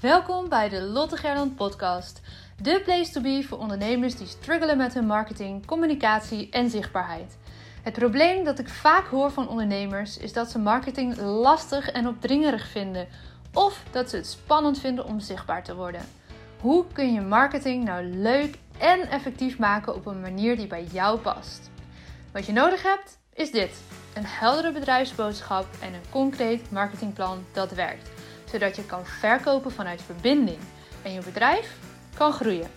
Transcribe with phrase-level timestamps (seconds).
[0.00, 2.20] Welkom bij de Lotte Gerland podcast.
[2.62, 7.36] De place to be voor ondernemers die struggelen met hun marketing, communicatie en zichtbaarheid.
[7.82, 12.68] Het probleem dat ik vaak hoor van ondernemers is dat ze marketing lastig en opdringerig
[12.68, 13.08] vinden
[13.52, 16.02] of dat ze het spannend vinden om zichtbaar te worden.
[16.60, 21.18] Hoe kun je marketing nou leuk en effectief maken op een manier die bij jou
[21.18, 21.70] past?
[22.32, 23.70] Wat je nodig hebt is dit:
[24.14, 28.17] een heldere bedrijfsboodschap en een concreet marketingplan dat werkt
[28.50, 30.58] zodat je kan verkopen vanuit verbinding
[31.02, 31.76] en je bedrijf
[32.14, 32.70] kan groeien.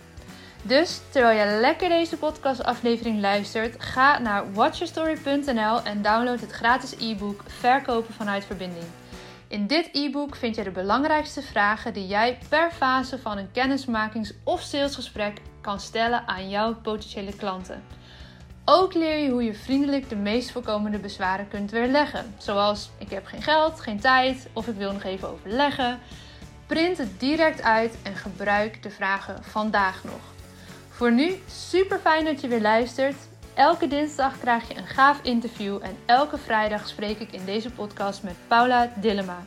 [0.62, 7.42] Dus terwijl je lekker deze podcastaflevering luistert, ga naar watchyourstory.nl en download het gratis e-book
[7.46, 8.84] Verkopen vanuit verbinding.
[9.48, 14.32] In dit e-book vind je de belangrijkste vragen die jij per fase van een kennismakings-
[14.44, 17.82] of salesgesprek kan stellen aan jouw potentiële klanten.
[18.64, 22.34] Ook leer je hoe je vriendelijk de meest voorkomende bezwaren kunt weerleggen.
[22.38, 25.98] Zoals ik heb geen geld, geen tijd of ik wil nog even overleggen.
[26.66, 30.20] Print het direct uit en gebruik de vragen vandaag nog.
[30.88, 33.16] Voor nu super fijn dat je weer luistert.
[33.54, 38.22] Elke dinsdag krijg je een gaaf interview en elke vrijdag spreek ik in deze podcast
[38.22, 39.44] met Paula Dillema.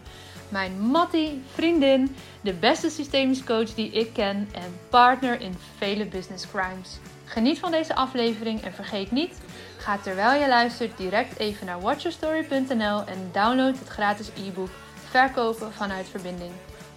[0.49, 6.47] Mijn Mattie, vriendin, de beste systemisch coach die ik ken en partner in vele business
[6.47, 6.99] crimes.
[7.25, 9.41] Geniet van deze aflevering en vergeet niet,
[9.77, 14.69] ga terwijl je luistert direct even naar watchyourstory.nl en download het gratis e-book
[15.09, 16.51] Verkopen vanuit verbinding.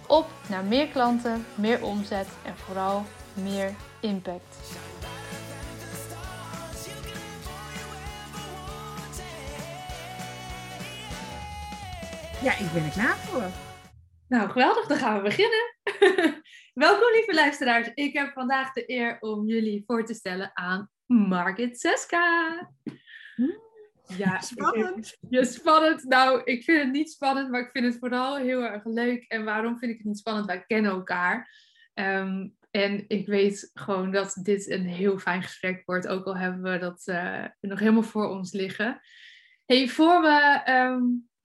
[0.07, 4.57] Op naar meer klanten, meer omzet en vooral meer impact.
[12.41, 13.43] Ja, ik ben er klaar voor.
[14.27, 15.75] Nou, geweldig, dan gaan we beginnen.
[16.73, 17.91] Welkom lieve luisteraars.
[17.93, 22.69] Ik heb vandaag de eer om jullie voor te stellen aan Margit Seska.
[24.17, 25.17] Ja, spannend.
[25.29, 26.03] Ja, spannend.
[26.03, 29.23] Nou, ik vind het niet spannend, maar ik vind het vooral heel erg leuk.
[29.27, 30.45] En waarom vind ik het niet spannend?
[30.45, 31.51] Wij kennen elkaar.
[31.93, 36.71] Ehm, en ik weet gewoon dat dit een heel fijn gesprek wordt, ook al hebben
[36.71, 39.01] we dat uh, nog helemaal voor ons liggen.
[39.65, 41.01] Hey, voor we ehm,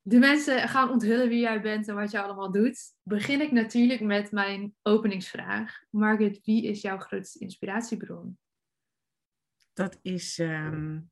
[0.06, 4.00] de mensen gaan onthullen wie jij bent en wat je allemaal doet, begin ik natuurlijk
[4.00, 5.84] met mijn openingsvraag.
[5.90, 8.38] Margaret, wie is jouw grootste inspiratiebron?
[9.72, 11.10] Dat is, um,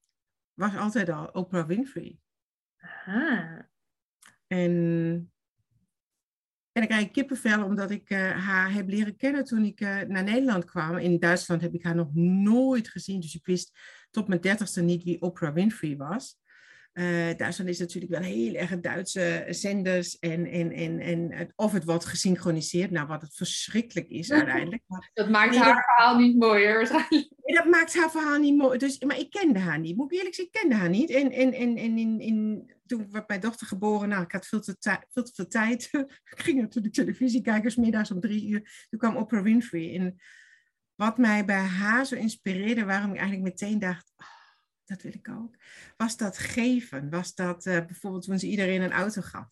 [0.55, 2.19] was altijd al Oprah Winfrey.
[2.77, 3.69] Aha.
[4.47, 4.71] En,
[6.73, 10.25] en ik krijg kippenvel omdat ik uh, haar heb leren kennen toen ik uh, naar
[10.25, 10.97] Nederland kwam.
[10.97, 13.79] In Duitsland heb ik haar nog nooit gezien, dus ik wist
[14.11, 16.41] tot mijn dertigste niet wie Oprah Winfrey was.
[16.93, 21.85] Uh, Duitsland is natuurlijk wel heel erg Duitse zenders en, en, en, en of het
[21.85, 24.83] wordt gesynchroniseerd, nou wat het verschrikkelijk is uiteindelijk.
[25.13, 27.31] dat maakt haar dat, verhaal niet mooier waarschijnlijk.
[27.43, 28.79] Nee, dat maakt haar verhaal niet mooi.
[28.79, 31.11] Dus, maar ik kende haar niet, moet ik eerlijk zeggen, ik kende haar niet.
[31.11, 34.61] En, en, en, en in, in, toen werd mijn dochter geboren, nou ik had veel
[34.61, 34.77] te,
[35.11, 35.89] veel te veel tijd.
[36.35, 38.87] ik ging natuurlijk televisie kijken, middags om drie uur.
[38.91, 39.95] Toen kwam Oprah Winfrey.
[39.99, 40.17] En
[40.95, 44.13] wat mij bij haar zo inspireerde, waarom ik eigenlijk meteen dacht...
[44.17, 44.42] Oh,
[44.85, 45.57] dat wil ik ook.
[45.97, 47.11] Was dat geven?
[47.11, 49.49] Was dat uh, bijvoorbeeld toen ze iedereen een auto gaf?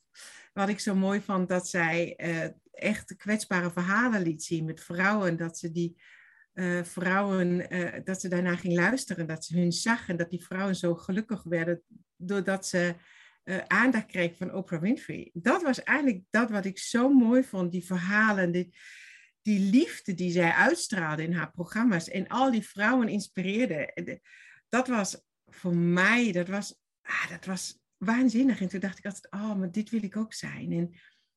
[0.52, 5.36] Wat ik zo mooi vond, dat zij uh, echt kwetsbare verhalen liet zien met vrouwen.
[5.36, 6.02] Dat ze die
[6.54, 7.68] uh, vrouwen,
[8.04, 9.26] dat ze daarna ging luisteren.
[9.26, 11.82] Dat ze hun zag en dat die vrouwen zo gelukkig werden
[12.16, 12.94] doordat ze
[13.66, 15.30] aandacht kreeg van Oprah Winfrey.
[15.32, 18.74] Dat was eigenlijk dat wat ik zo mooi vond, die verhalen, die,
[19.42, 22.08] die liefde die zij uitstraalde in haar programma's.
[22.08, 24.20] En al die vrouwen inspireerde.
[24.70, 28.60] Dat was voor mij, dat was, ah, dat was waanzinnig.
[28.60, 30.72] En toen dacht ik altijd, oh, maar dit wil ik ook zijn.
[30.72, 30.90] En,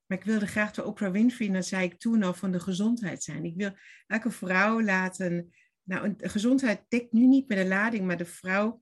[0.06, 2.60] maar ik wilde graag de Oprah Winfrey, en dat zei ik toen al, van de
[2.60, 3.46] gezondheid zijn.
[3.46, 3.78] Ik wil
[4.08, 8.82] elke vrouw laten, nou, een, gezondheid dekt nu niet met de lading, maar de vrouw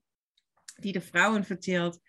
[0.80, 2.00] die de vrouwen vertelt,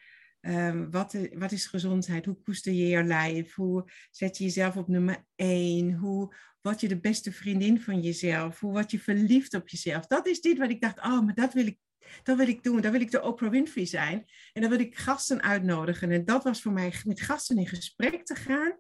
[0.42, 2.26] um, wat, wat is gezondheid?
[2.26, 3.54] Hoe koester je je lijf?
[3.54, 5.94] Hoe zet je jezelf op nummer één?
[5.94, 8.60] Hoe word je de beste vriendin van jezelf?
[8.60, 10.08] Hoe word je verliefd op jezelf?
[10.08, 11.80] Dat is dit wat ik dacht, oh, maar dat wil ik
[12.24, 12.82] dat wil ik doen.
[12.82, 14.26] Dan wil ik de Oprah Winfrey zijn.
[14.54, 16.12] En dan wil ik gasten uitnodigen.
[16.12, 18.78] En dat was voor mij met gasten in gesprek te gaan.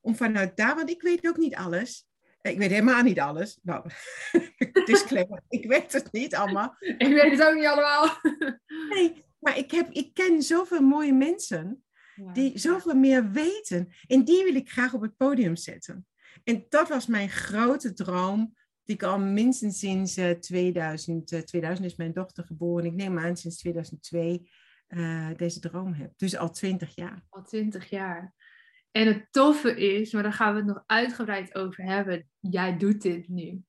[0.00, 2.06] Om vanuit daar, want ik weet ook niet alles.
[2.40, 3.58] Ik weet helemaal niet alles.
[3.62, 3.90] Nou,
[4.84, 5.42] disclaimer.
[5.48, 6.76] ik weet het niet allemaal.
[6.78, 8.18] Ik weet het ook niet allemaal.
[8.90, 11.84] nee, maar ik, heb, ik ken zoveel mooie mensen.
[12.32, 13.92] Die zoveel meer weten.
[14.06, 16.06] En die wil ik graag op het podium zetten.
[16.44, 18.54] En dat was mijn grote droom
[18.84, 22.84] die ik al minstens sinds uh, 2000, uh, 2000 is mijn dochter geboren.
[22.84, 24.50] Ik neem aan sinds 2002
[24.88, 26.12] uh, deze droom heb.
[26.16, 27.24] Dus al 20 jaar.
[27.28, 28.34] Al 20 jaar.
[28.90, 32.28] En het toffe is, maar daar gaan we het nog uitgebreid over hebben.
[32.40, 33.62] Jij doet dit nu.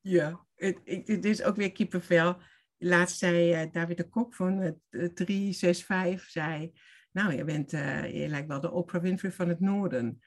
[0.00, 2.36] Ja, het, het, het is ook weer kippenvel.
[2.78, 6.72] Laatst zei uh, David de Kok van uh, 365, zei...
[7.12, 10.20] Nou, je, bent, je lijkt wel de Oprah Winfrey van het Noorden.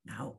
[0.00, 0.34] Nou,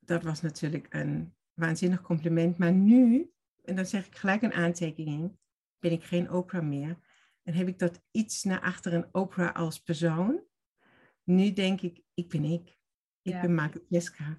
[0.00, 2.58] dat was natuurlijk een waanzinnig compliment.
[2.58, 3.30] Maar nu,
[3.64, 5.38] en dan zeg ik gelijk een aantekening,
[5.78, 6.98] ben ik geen Oprah meer.
[7.42, 10.40] En heb ik dat iets naar achteren Oprah als persoon.
[11.24, 12.68] Nu denk ik, ik ben ik.
[13.22, 13.40] Ik ja.
[13.40, 14.38] ben Margaret Jessica.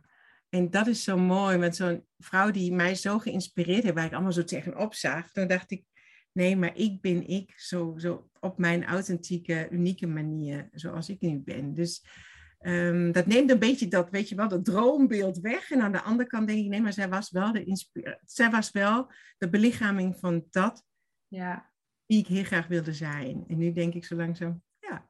[0.49, 4.13] En dat is zo mooi, met zo'n vrouw die mij zo geïnspireerd heeft, waar ik
[4.13, 5.31] allemaal zo tegenop zag.
[5.31, 5.85] Toen dacht ik,
[6.31, 11.39] nee, maar ik ben ik, zo, zo op mijn authentieke, unieke manier, zoals ik nu
[11.39, 11.73] ben.
[11.73, 12.05] Dus
[12.67, 15.71] um, dat neemt een beetje dat, weet je wel, dat droombeeld weg.
[15.71, 18.49] En aan de andere kant denk ik, nee, maar zij was wel de, inspiratie, zij
[18.49, 20.83] was wel de belichaming van dat
[21.27, 21.71] ja.
[22.05, 23.43] wie ik heel graag wilde zijn.
[23.47, 25.09] En nu denk ik zo langzaam, ja.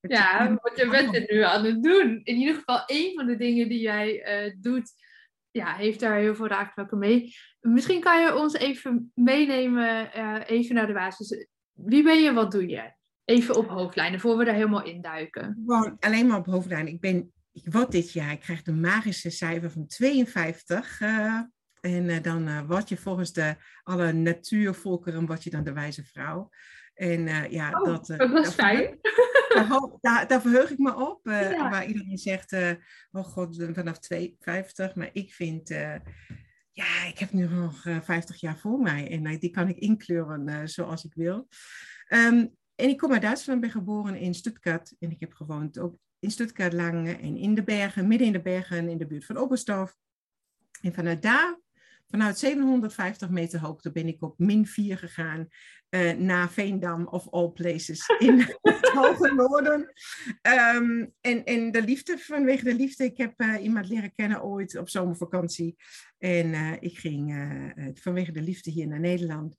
[0.00, 2.20] Ja, wat je bent er nu aan het doen.
[2.24, 4.92] In ieder geval, een van de dingen die jij uh, doet,
[5.50, 7.34] ja, heeft daar heel veel raakvlakken mee.
[7.60, 11.46] Misschien kan je ons even meenemen, uh, even naar de basis.
[11.72, 12.92] Wie ben je, wat doe je?
[13.24, 15.62] Even op hoofdlijnen, voor we daar helemaal induiken.
[15.66, 16.92] Gewoon alleen maar op hoofdlijnen.
[16.92, 21.00] Ik ben, word dit jaar, ik krijg de magische cijfer van 52.
[21.00, 21.40] Uh,
[21.80, 26.04] en uh, dan uh, word je volgens de, alle natuurvolkeren, word je dan de wijze
[26.04, 26.48] vrouw.
[26.94, 28.06] En ja, oh, dat...
[28.06, 28.98] dat was fijn.
[29.52, 29.68] Daar,
[30.00, 31.20] daar, daar, verheug ik me op.
[31.24, 31.70] Ja.
[31.70, 32.52] Waar iedereen zegt,
[33.10, 34.94] oh god, vanaf 52.
[34.94, 35.68] Maar ik vind,
[36.72, 39.10] ja, ik heb nu nog 50 jaar voor mij.
[39.10, 41.48] En die kan ik inkleuren zoals ik wil.
[42.08, 44.94] Um, en ik kom uit Duitsland, ben geboren in Stuttgart.
[44.98, 48.42] En ik heb gewoond ook in Stuttgart lang en in de bergen, midden in de
[48.42, 49.96] bergen, in de buurt van Oberstdorf.
[50.80, 51.60] En vanuit daar,
[52.06, 55.48] vanuit 750 meter hoogte, ben ik op min 4 gegaan
[55.90, 59.92] uh, naar Veendam of all places in het hoge noorden.
[60.76, 64.76] Um, en, en de liefde, vanwege de liefde, ik heb uh, iemand leren kennen ooit
[64.76, 65.76] op zomervakantie.
[66.18, 67.34] En uh, ik ging
[67.94, 69.56] vanwege de liefde hier naar Nederland.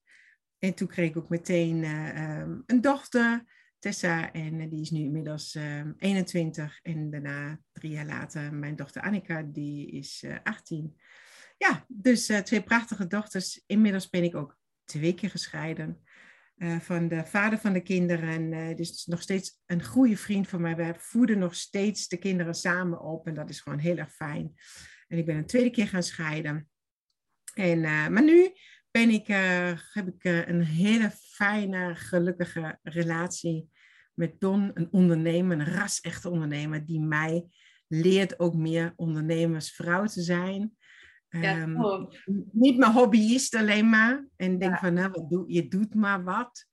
[0.64, 3.44] En toen kreeg ik ook meteen uh, um, een dochter,
[3.80, 6.80] Tessa, en uh, die is nu inmiddels uh, ehm, 21.
[6.82, 11.00] En daarna, drie jaar later, mijn dochter Annika, die is 18.
[11.58, 13.64] Ja, dus twee prachtige dochters.
[13.66, 16.04] Inmiddels ben ik ook twee keer gescheiden
[16.80, 18.54] van de vader van de kinderen.
[18.54, 20.76] En dus nog steeds een goede vriend van mij.
[20.76, 24.54] We voeden nog steeds de kinderen samen op en dat is gewoon heel erg fijn.
[25.08, 26.70] En ik ben een tweede keer gaan scheiden.
[27.54, 28.54] En, maar nu
[28.94, 33.70] ben ik, uh, heb ik uh, een hele fijne, gelukkige relatie
[34.14, 37.46] met Don, een ondernemer, een ras-echte ondernemer, die mij
[37.88, 40.72] leert ook meer ondernemersvrouw te zijn.
[41.30, 42.08] Ja, um,
[42.52, 44.28] niet mijn hobbyist alleen maar.
[44.36, 44.80] En denk ja.
[44.80, 46.66] van, nou, wat doe, je doet maar wat.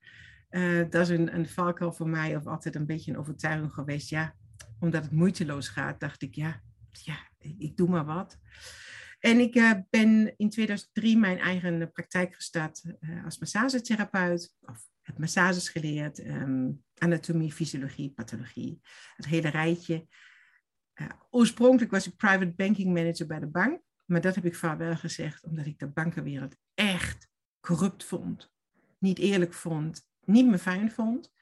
[0.49, 4.09] Uh, dat is een, een valkuil voor mij, of altijd een beetje een overtuiging geweest.
[4.09, 4.35] Ja,
[4.79, 8.37] omdat het moeiteloos gaat, dacht ik, ja, ja ik doe maar wat.
[9.21, 14.55] En ik uh, ben in 2003 mijn eigen praktijk gestart uh, als massagetherapeut.
[14.61, 18.81] Of heb massages geleerd, um, anatomie, fysiologie, pathologie.
[19.15, 20.07] Het hele rijtje.
[21.29, 23.81] Oorspronkelijk was ik private banking manager bij de bank.
[24.05, 27.29] Maar dat heb ik vaarwel gezegd, omdat ik de bankenwereld echt
[27.59, 28.51] corrupt vond.
[28.99, 31.33] Niet eerlijk vond, niet meer fijn vond.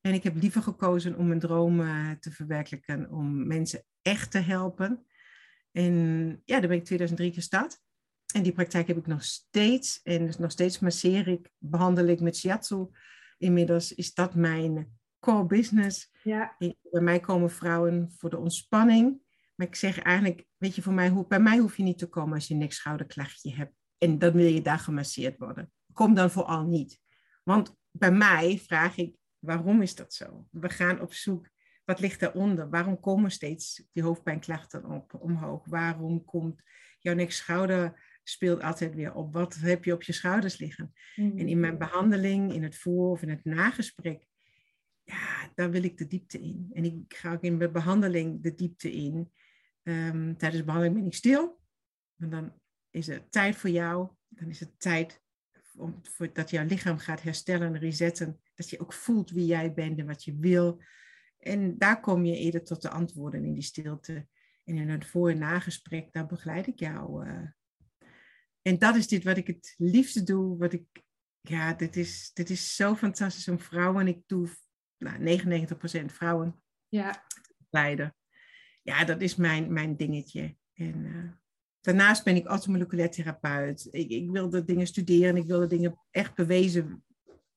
[0.00, 5.06] En ik heb liever gekozen om mijn dromen te verwerkelijken, om mensen echt te helpen.
[5.72, 7.80] En ja, daar ben ik 2003 gestart.
[8.34, 10.00] En die praktijk heb ik nog steeds.
[10.02, 12.86] En dus nog steeds masseer ik, behandel ik met shiatsu.
[13.38, 16.10] Inmiddels is dat mijn core business.
[16.22, 16.56] Ja.
[16.58, 19.22] Bij mij komen vrouwen voor de ontspanning.
[19.54, 22.34] Maar ik zeg eigenlijk, weet je, voor mij, bij mij hoef je niet te komen
[22.34, 23.74] als je een nek-schouderklachtje hebt.
[23.98, 25.72] En dan wil je daar gemasseerd worden.
[25.92, 27.00] Kom dan vooral niet.
[27.42, 30.46] Want bij mij vraag ik, waarom is dat zo?
[30.50, 31.48] We gaan op zoek
[31.90, 32.70] wat ligt daaronder?
[32.70, 35.66] Waarom komen steeds die hoofdpijnklachten op, omhoog?
[35.66, 36.62] Waarom komt
[36.98, 39.32] jouw nek-schouder speelt altijd weer op?
[39.32, 40.92] Wat heb je op je schouders liggen?
[41.16, 41.38] Mm.
[41.38, 44.26] En in mijn behandeling, in het voor- of in het nagesprek,
[45.02, 46.70] ja, daar wil ik de diepte in.
[46.72, 49.32] En ik ga ook in mijn behandeling de diepte in.
[49.82, 51.60] Um, tijdens de behandeling ben ik stil.
[52.18, 52.52] En dan
[52.90, 54.08] is het tijd voor jou.
[54.28, 55.22] Dan is het tijd
[55.76, 58.40] om, voor, dat jouw lichaam gaat herstellen en resetten.
[58.54, 60.80] Dat je ook voelt wie jij bent en wat je wil.
[61.40, 64.26] En daar kom je eerder tot de antwoorden in die stilte.
[64.64, 67.26] En in het voor- en nagesprek, daar begeleid ik jou.
[67.26, 67.48] Uh.
[68.62, 70.58] En dat is dit wat ik het liefste doe.
[70.58, 70.84] Wat ik,
[71.40, 74.06] ja, dit is, dit is zo fantastisch om vrouwen.
[74.06, 74.48] Ik doe
[74.98, 76.62] nou, 99% vrouwen.
[76.88, 77.24] Ja.
[77.70, 78.14] Leiden.
[78.82, 80.56] Ja, dat is mijn, mijn dingetje.
[80.72, 81.32] En uh,
[81.80, 83.88] daarnaast ben ik automoleculair therapeut.
[83.90, 85.36] Ik, ik wilde dingen studeren.
[85.36, 87.04] Ik wilde dingen echt bewezen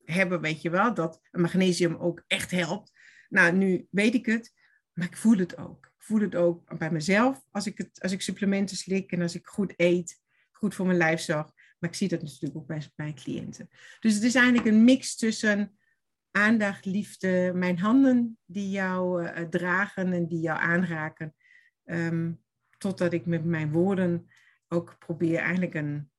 [0.03, 0.93] hebben, weet je wel.
[0.93, 2.91] Dat magnesium ook echt helpt.
[3.33, 4.53] Nou, nu weet ik het,
[4.93, 5.85] maar ik voel het ook.
[5.85, 9.35] Ik voel het ook bij mezelf als ik, het, als ik supplementen slik en als
[9.35, 10.21] ik goed eet,
[10.51, 11.51] goed voor mijn lijf zorg.
[11.79, 13.69] Maar ik zie dat natuurlijk ook bij mijn cliënten.
[13.99, 15.77] Dus het is eigenlijk een mix tussen
[16.31, 21.35] aandacht, liefde, mijn handen die jou uh, dragen en die jou aanraken.
[21.85, 22.43] Um,
[22.77, 24.27] totdat ik met mijn woorden
[24.67, 26.11] ook probeer eigenlijk een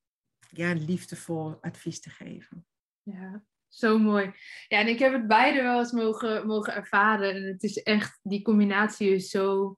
[0.51, 2.67] ja, liefdevol advies te geven.
[3.03, 3.45] Ja,
[3.79, 4.33] zo mooi.
[4.69, 7.35] Ja, en ik heb het beide wel eens mogen, mogen ervaren.
[7.35, 9.77] En het is echt, die combinatie is zo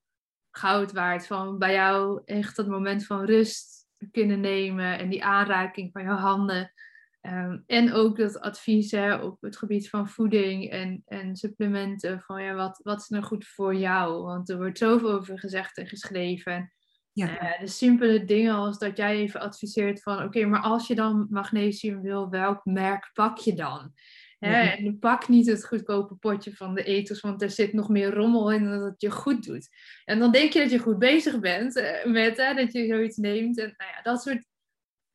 [0.50, 1.26] goud waard.
[1.26, 6.17] Van bij jou echt dat moment van rust kunnen nemen en die aanraking van jouw
[6.17, 6.73] handen.
[7.21, 12.21] Ehm, en ook dat advies hè, op het gebied van voeding en, en supplementen.
[12.21, 14.23] Van ja, wat, wat is nou goed voor jou?
[14.23, 16.75] Want er wordt zoveel over gezegd en geschreven.
[17.17, 17.43] Ja.
[17.43, 21.27] Uh, de simpele dingen als dat jij even adviseert van oké, maar als je dan
[21.31, 23.93] magnesium wil, welk merk pak je dan?
[24.39, 24.63] Hè?
[24.63, 28.53] En pak niet het goedkope potje van de eters, want er zit nog meer rommel
[28.53, 29.69] in dan dat het je goed doet.
[30.05, 33.17] En dan denk je dat je goed bezig bent uh, met hè, dat je zoiets
[33.17, 33.59] neemt.
[33.59, 34.47] En nou ja, dat soort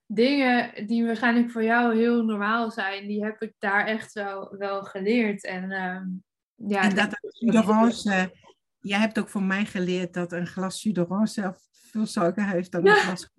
[0.06, 4.84] dingen die waarschijnlijk voor jou heel normaal zijn, die heb ik daar echt wel, wel
[4.84, 5.46] geleerd.
[5.46, 8.02] En, uh, ja, en dat, dat
[8.80, 10.82] jij hebt ook voor mij geleerd dat een glas
[11.24, 12.84] zelf veel suiker heeft dan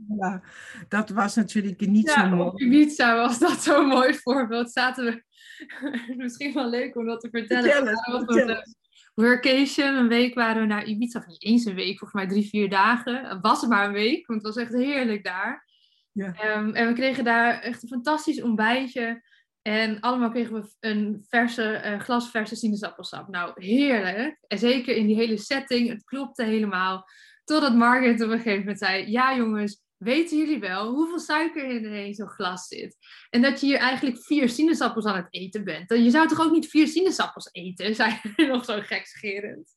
[0.08, 0.42] cola.
[0.88, 2.48] Dat was natuurlijk niet zo mooi.
[2.48, 4.72] Op Ibiza was dat zo'n mooi voorbeeld.
[4.72, 5.24] Zaten we,
[6.22, 7.98] misschien wel leuk om dat te vertellen.
[8.26, 8.62] Vertel
[9.14, 12.48] workation, een week waren we naar Ibiza, of niet eens een week, volgens mij drie,
[12.48, 13.40] vier dagen.
[13.40, 15.66] Was het maar een week, want het was echt heerlijk daar.
[16.12, 16.32] Ja.
[16.32, 19.22] Ehm, en we kregen daar echt een fantastisch ontbijtje.
[19.62, 23.28] En allemaal kregen we een verse, uh, glas verse sinaasappelsap.
[23.28, 24.38] Nou, heerlijk.
[24.46, 27.08] En zeker in die hele setting, het klopte helemaal.
[27.44, 32.14] Totdat Margaret op een gegeven moment zei: Ja, jongens, weten jullie wel hoeveel suiker in
[32.14, 32.96] zo'n glas zit?
[33.30, 35.90] En dat je hier eigenlijk vier sinaasappels aan het eten bent.
[35.90, 37.94] Je zou toch ook niet vier sinaasappels eten?
[38.02, 39.76] Zei hij nog zo gekscherend.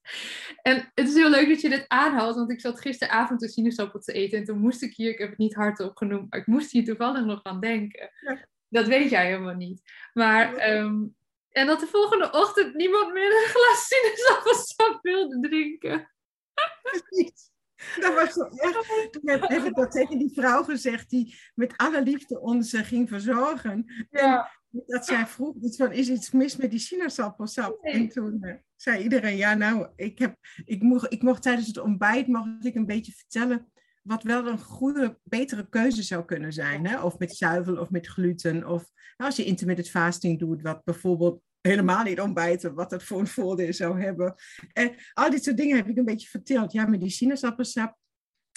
[0.61, 3.99] En het is heel leuk dat je dit aanhaalt, want ik zat gisteravond een sinaasappel
[3.99, 4.37] te eten.
[4.37, 6.85] En toen moest ik hier, ik heb het niet hardop genoemd, maar ik moest hier
[6.85, 8.09] toevallig nog aan denken.
[8.69, 9.81] Dat weet jij helemaal niet.
[10.13, 10.55] Maar.
[10.55, 11.03] Ehm,
[11.55, 16.11] en dat de volgende ochtend niemand meer een glas sinaasappelsap wilde drinken.
[18.01, 19.11] Dat was zo echt.
[19.11, 23.09] Toen heb ik dat tegen die vrouw gezegd die met alle liefde ons uh, ging
[23.09, 24.07] verzorgen.
[24.11, 24.51] Ja.
[24.71, 27.83] En dat zij vroeg iets van, is iets mis met die sinaasappelsap?
[27.83, 31.79] En toen uh, zei iedereen, ja nou, ik, heb, ik, mocht, ik mocht tijdens het
[31.79, 33.71] ontbijt mocht ik een beetje vertellen
[34.05, 36.87] wat wel een goede, betere keuze zou kunnen zijn.
[36.87, 37.01] Hè?
[37.01, 38.67] Of met zuivel of met gluten.
[38.67, 43.19] Of nou, als je intermittent fasting doet, wat bijvoorbeeld helemaal niet ontbijten, wat dat voor
[43.19, 44.35] een voordeel zou hebben.
[44.73, 46.71] En al dit soort dingen heb ik een beetje verteld.
[46.71, 47.97] Ja, met die sinaasappelsap.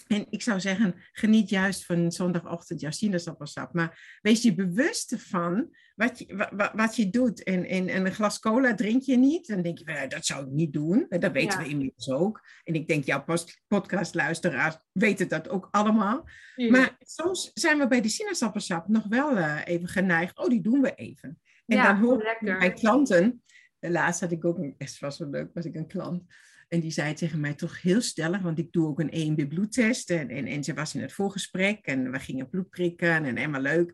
[0.06, 3.72] En ik zou zeggen, geniet juist van zondagochtend jouw sinaasappelsap.
[3.72, 7.42] Maar wees je bewust van wat je, wat, wat je doet.
[7.42, 9.46] En, en, en, een glas cola drink je niet.
[9.46, 11.06] Dan denk je, van, dat zou ik niet doen.
[11.08, 12.46] Dat weten we inmiddels ook.
[12.64, 13.24] En ik denk, jouw
[13.66, 16.28] podcastluisteraars weten dat ook allemaal.
[16.56, 20.38] Maar soms zijn we bij de sinaasappelsap nog wel uh, even geneigd.
[20.38, 21.38] Oh, die doen we even.
[21.68, 23.42] En ja, dan hoor ik mijn klanten,
[23.78, 26.22] laatst had ik ook, een, het was zo leuk, was ik een klant.
[26.68, 30.10] En die zei tegen mij toch heel stellig, want ik doe ook een EMB bloedtest.
[30.10, 33.60] En, en, en ze was in het voorgesprek en we gingen bloed prikken en helemaal
[33.60, 33.88] leuk.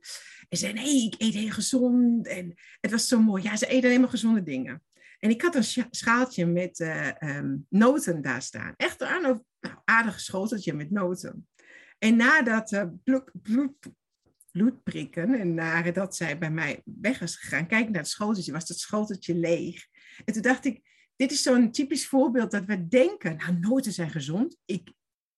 [0.49, 2.26] En ze zei, nee, ik eet heel gezond.
[2.26, 3.43] En het was zo mooi.
[3.43, 4.83] Ja, ze eten helemaal gezonde dingen.
[5.19, 8.75] En ik had een schaaltje met uh, noten daar staan.
[8.76, 9.40] Echt een nou,
[9.85, 11.49] aardig schoteltje met noten.
[11.99, 13.73] En nadat uh, bloed, bloed,
[14.54, 15.34] bloed prikken.
[15.34, 19.34] En nadat zij bij mij weg was gegaan, kijk naar het schoteltje, was het schoteltje
[19.34, 19.87] leeg.
[20.25, 20.80] En toen dacht ik,
[21.16, 24.56] dit is zo'n typisch voorbeeld dat we denken, nou, noten zijn gezond.
[24.64, 24.92] Ik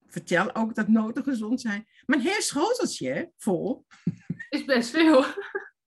[0.06, 1.86] vertel ook dat noten gezond zijn.
[2.06, 3.86] Maar een heel schoteltje vol...
[4.48, 5.24] Is best veel.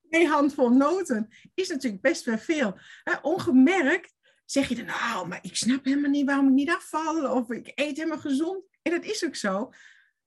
[0.09, 2.79] Een handvol noten is natuurlijk best wel veel.
[3.21, 4.13] ongemerkt
[4.45, 7.31] zeg je dan, nou, maar ik snap helemaal niet waarom ik niet afval.
[7.31, 8.63] Of ik eet helemaal gezond.
[8.81, 9.71] En dat is ook zo.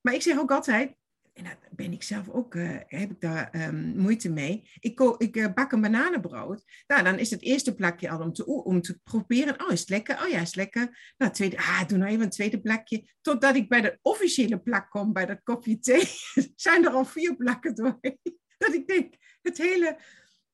[0.00, 0.94] Maar ik zeg ook altijd,
[1.32, 4.70] en daar ben ik zelf ook, uh, heb ik daar um, moeite mee.
[4.80, 6.64] Ik, ik uh, bak een bananenbrood.
[6.86, 9.62] Nou, dan is het eerste plakje al om te, om te proberen.
[9.64, 10.22] Oh, is het lekker?
[10.22, 11.14] Oh ja, is het lekker.
[11.16, 13.10] Nou, tweede, ah, doe nou even een tweede plakje.
[13.20, 16.04] Totdat ik bij de officiële plak kom, bij dat kopje thee,
[16.56, 18.18] zijn er al vier plakken doorheen.
[18.58, 19.98] Dat ik denk, het hele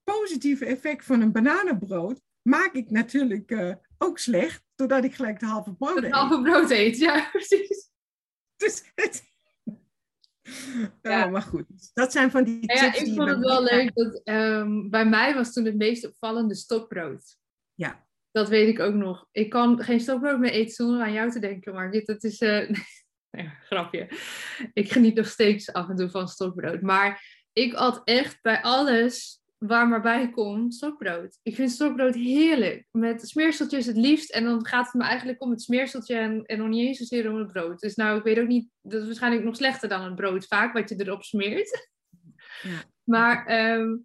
[0.05, 5.47] positieve effect van een bananenbrood maak ik natuurlijk uh, ook slecht, doordat ik gelijk de
[5.47, 6.03] halve brood eet.
[6.03, 7.91] De halve brood eet, ja, precies.
[8.57, 9.23] Dus het,
[11.03, 11.25] ja.
[11.25, 11.67] Oh, maar goed.
[11.95, 13.95] Dat zijn van die ja, ik vond het wel leuk.
[13.95, 17.37] Dat, um, bij mij was toen het meest opvallende stokbrood.
[17.75, 18.07] Ja.
[18.31, 19.29] Dat weet ik ook nog.
[19.33, 21.75] Ik kan geen stokbrood meer eten zonder aan jou te denken.
[21.75, 22.41] Maar dit, dat is...
[23.31, 24.09] Uh, ja, grapje.
[24.73, 26.81] Ik geniet nog steeds af en toe van stokbrood.
[26.81, 31.39] Maar ik had echt bij alles waar maar bij komt, stokbrood.
[31.43, 32.87] Ik vind stokbrood heerlijk.
[32.91, 34.31] Met smeerseltjes het liefst.
[34.31, 37.31] En dan gaat het me eigenlijk om het smeerseltje en, en nog niet eens zozeer
[37.31, 37.81] om het brood.
[37.81, 40.73] Dus nou, ik weet ook niet, dat is waarschijnlijk nog slechter dan het brood vaak,
[40.73, 41.89] wat je erop smeert.
[42.63, 42.85] Ja.
[43.09, 43.97] Maar ehm,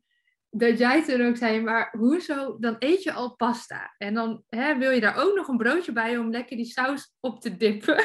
[0.49, 3.93] dat jij toen ook zei, maar hoezo, dan eet je al pasta.
[3.97, 7.13] En dan hè, wil je daar ook nog een broodje bij om lekker die saus
[7.19, 8.03] op te dippen.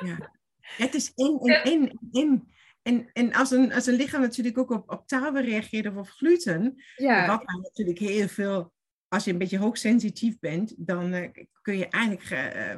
[0.00, 0.32] Ja.
[0.58, 2.54] Het is in, in, in, in.
[2.86, 6.08] En, en als, een, als een lichaam natuurlijk ook op, op tarwe reageert of op
[6.08, 7.26] gluten, ja.
[7.26, 8.72] wat natuurlijk heel veel,
[9.08, 11.28] als je een beetje hoogsensitief bent, dan uh,
[11.62, 12.74] kun je eigenlijk uh,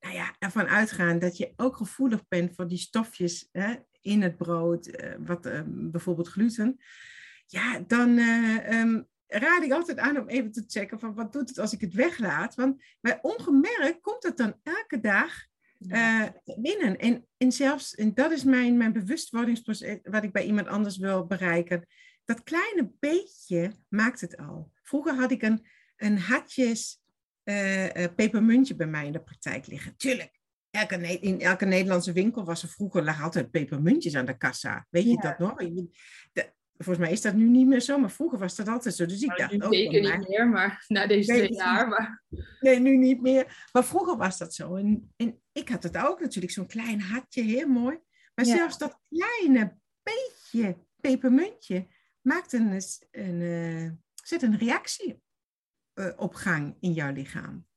[0.00, 4.36] nou ja, ervan uitgaan dat je ook gevoelig bent voor die stofjes hè, in het
[4.36, 6.80] brood, uh, wat bijvoorbeeld gluten.
[7.46, 11.58] Ja, dan um, raad ik altijd aan om even te checken van wat doet het
[11.58, 12.54] als ik het weglaat.
[12.54, 15.48] Want bij ongemerkt komt het dan elke dag
[15.86, 16.98] uh, binnen.
[16.98, 21.26] En, en zelfs, en dat is mijn, mijn bewustwordingsproces, wat ik bij iemand anders wil
[21.26, 21.86] bereiken.
[22.24, 24.72] Dat kleine beetje maakt het al.
[24.82, 27.00] Vroeger had ik een, een hatjes
[27.44, 29.96] uh, pepermuntje bij mij in de praktijk liggen.
[29.96, 34.86] Tuurlijk, elke, in elke Nederlandse winkel was er vroeger lag altijd pepermuntjes aan de kassa.
[34.90, 35.54] Weet je dat nog?
[36.82, 39.06] Volgens mij is dat nu niet meer zo, maar vroeger was dat altijd zo.
[39.06, 39.74] Dus ik nou, dacht ook.
[39.74, 41.88] Zeker niet meer, maar na deze twee jaar.
[41.88, 42.24] Maar...
[42.60, 43.68] Nee, nu niet meer.
[43.72, 44.74] Maar vroeger was dat zo.
[44.74, 47.98] En, en ik had het ook natuurlijk, zo'n klein hartje, heel mooi.
[48.34, 51.86] Maar zelfs dat kleine beetje pepermuntje
[52.20, 55.22] maakt een, een, uh, zet een reactie
[55.94, 57.68] uh, op gang in jouw lichaam.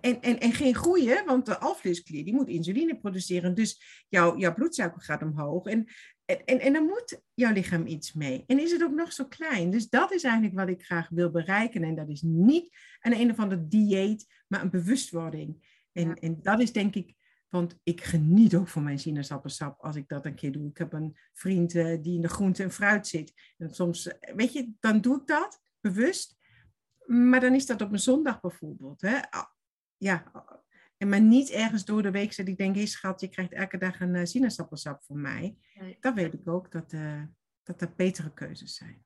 [0.00, 3.54] En, en, en geen groeien, want de alvleesklier die moet insuline produceren.
[3.54, 5.66] Dus jouw, jouw bloedsuiker gaat omhoog.
[5.66, 5.86] En,
[6.26, 8.44] en, en, en dan moet jouw lichaam iets mee.
[8.46, 9.70] En is het ook nog zo klein.
[9.70, 11.82] Dus dat is eigenlijk wat ik graag wil bereiken.
[11.82, 15.74] En dat is niet een een of ander dieet, maar een bewustwording.
[15.92, 17.14] En, en dat is denk ik,
[17.48, 20.68] want ik geniet ook van mijn sinaasappelsap als ik dat een keer doe.
[20.68, 23.32] Ik heb een vriend uh, die in de groente en fruit zit.
[23.58, 26.36] En soms, eh, weet je, dan doe ik dat bewust.
[27.04, 29.00] Maar dan is dat op een zondag bijvoorbeeld.
[29.00, 29.18] Hè?
[29.96, 30.32] Ja,
[30.96, 33.78] en maar niet ergens door de week dat ik denk, hé schat, je krijgt elke
[33.78, 35.56] dag een uh, sinaasappelsap van mij.
[35.74, 35.96] Nee.
[36.00, 37.22] Dan weet ik ook dat, uh,
[37.62, 39.04] dat er betere keuzes zijn.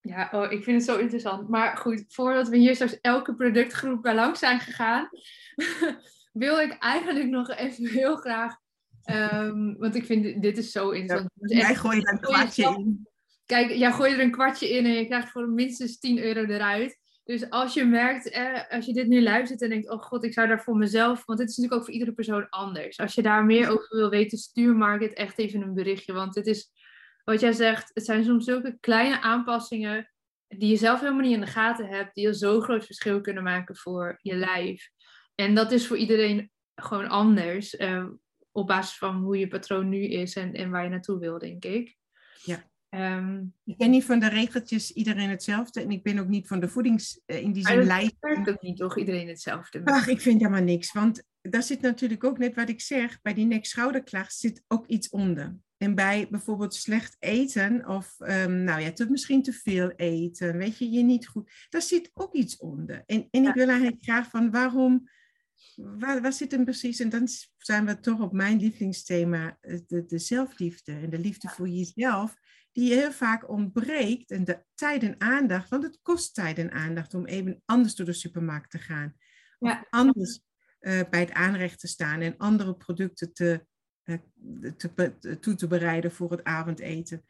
[0.00, 1.48] Ja, oh, ik vind het zo interessant.
[1.48, 5.08] Maar goed, voordat we hier straks elke productgroep bij langs zijn gegaan,
[6.32, 8.56] wil ik eigenlijk nog even heel graag,
[9.04, 11.30] um, want ik vind dit is zo interessant.
[11.34, 13.08] Ja, jij gooit er een kwartje in.
[13.46, 16.98] Kijk, jij gooit er een kwartje in en je krijgt voor minstens 10 euro eruit.
[17.28, 20.32] Dus als je merkt, eh, als je dit nu luistert en denkt, oh god, ik
[20.32, 22.98] zou daar voor mezelf, want dit is natuurlijk ook voor iedere persoon anders.
[22.98, 26.12] Als je daar meer over wil weten, stuur Market echt even een berichtje.
[26.12, 26.70] Want het is,
[27.24, 30.12] wat jij zegt, het zijn soms zulke kleine aanpassingen
[30.46, 33.42] die je zelf helemaal niet in de gaten hebt, die een zo groot verschil kunnen
[33.42, 34.90] maken voor je lijf.
[35.34, 38.06] En dat is voor iedereen gewoon anders, eh,
[38.52, 41.64] op basis van hoe je patroon nu is en, en waar je naartoe wil, denk
[41.64, 41.97] ik.
[42.90, 45.82] Um, ik ben niet van de regeltjes iedereen hetzelfde.
[45.82, 47.20] En ik ben ook niet van de voedings...
[47.26, 48.16] Uh, in die zin lijst.
[48.20, 49.84] werkt ook niet toch, iedereen hetzelfde?
[49.84, 50.92] Ach, ik vind helemaal niks.
[50.92, 53.22] Want daar zit natuurlijk ook net wat ik zeg.
[53.22, 55.56] Bij die nek-schouderklacht zit ook iets onder.
[55.76, 60.78] En bij bijvoorbeeld slecht eten of um, nou ja, te, misschien te veel eten, weet
[60.78, 61.50] je, je niet goed.
[61.68, 63.02] Daar zit ook iets onder.
[63.06, 65.08] En, en ik wil eigenlijk graag van waarom...
[65.74, 67.00] Waar, waar zit hem precies?
[67.00, 71.48] En dan zijn we toch op mijn lievelingsthema, eh, de, de zelfliefde en de liefde
[71.48, 72.36] voor jezelf
[72.78, 74.30] die heel vaak ontbreekt.
[74.30, 78.06] En de tijd en aandacht, want het kost tijd en aandacht om even anders door
[78.06, 79.14] de supermarkt te gaan.
[79.58, 79.70] Ja.
[79.70, 80.40] Of anders
[80.80, 83.66] uh, bij het aanrecht te staan en andere producten te,
[84.04, 84.18] uh,
[84.76, 87.24] te, toe te bereiden voor het avondeten.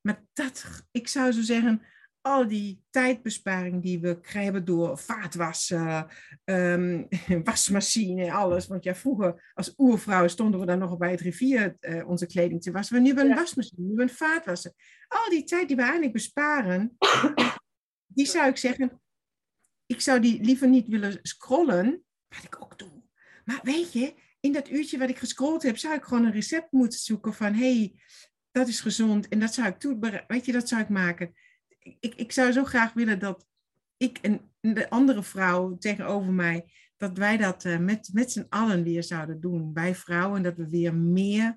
[0.00, 1.82] Maar dat, ik zou zo zeggen,
[2.22, 6.06] al die tijdbesparing die we krijgen door vaatwassen,
[6.44, 7.08] um,
[7.44, 8.66] wasmachine, alles.
[8.66, 12.62] Want ja, vroeger als oervrouw stonden we dan nog bij het rivier uh, onze kleding
[12.62, 12.94] te wassen.
[12.94, 14.74] Maar nu hebben we een wasmachine, nu hebben we een vaatwassen.
[15.08, 16.96] Al die tijd die we eigenlijk besparen,
[18.16, 19.00] die zou ik zeggen,
[19.86, 23.02] ik zou die liever niet willen scrollen, wat ik ook doe.
[23.44, 26.72] Maar weet je, in dat uurtje wat ik gescrolld heb, zou ik gewoon een recept
[26.72, 27.94] moeten zoeken van, hé, hey,
[28.50, 31.34] dat is gezond en dat zou ik toe, weet je, dat zou ik maken
[31.82, 33.46] ik, ik zou zo graag willen dat
[33.96, 38.82] ik en de andere vrouw tegenover mij, dat wij dat uh, met, met z'n allen
[38.82, 39.72] weer zouden doen.
[39.72, 41.56] Wij vrouwen, dat we weer meer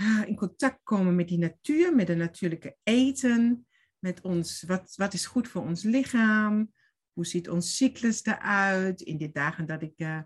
[0.00, 3.66] uh, in contact komen met die natuur, met de natuurlijke eten,
[3.98, 6.72] met ons, wat, wat is goed voor ons lichaam,
[7.12, 10.20] hoe ziet ons cyclus eruit in die dagen dat ik uh,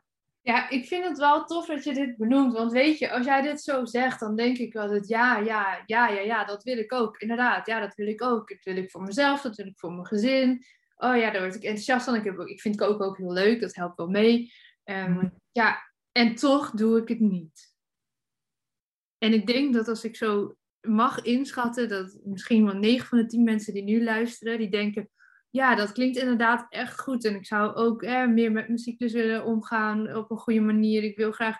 [0.45, 2.53] ja, ik vind het wel tof dat je dit benoemt.
[2.53, 5.83] Want weet je, als jij dit zo zegt, dan denk ik wel dat ja, ja,
[5.87, 7.19] ja, ja, ja, dat wil ik ook.
[7.19, 8.49] Inderdaad, ja, dat wil ik ook.
[8.49, 10.65] Dat wil ik voor mezelf, dat wil ik voor mijn gezin.
[10.97, 12.15] Oh ja, daar word ik enthousiast van.
[12.15, 14.53] Ik, heb, ik vind koken ook heel leuk, dat helpt wel mee.
[14.85, 17.75] Um, ja, en toch doe ik het niet.
[19.19, 23.27] En ik denk dat als ik zo mag inschatten, dat misschien wel 9 van de
[23.27, 25.11] 10 mensen die nu luisteren, die denken,
[25.55, 27.25] ja, dat klinkt inderdaad echt goed.
[27.25, 31.03] En ik zou ook meer met mijn cyclus willen omgaan op een goede manier.
[31.03, 31.57] Ik wil graag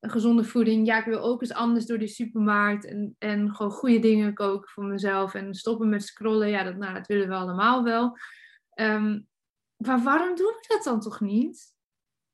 [0.00, 0.86] een gezonde voeding.
[0.86, 2.84] Ja, ik wil ook eens anders door die supermarkt.
[2.84, 5.34] En, en gewoon goede dingen koken voor mezelf.
[5.34, 6.48] En stoppen met scrollen.
[6.48, 8.16] Ja, dat, nou, dat willen we allemaal wel.
[8.74, 9.28] Um,
[9.76, 11.74] maar waarom doe ik dat dan toch niet?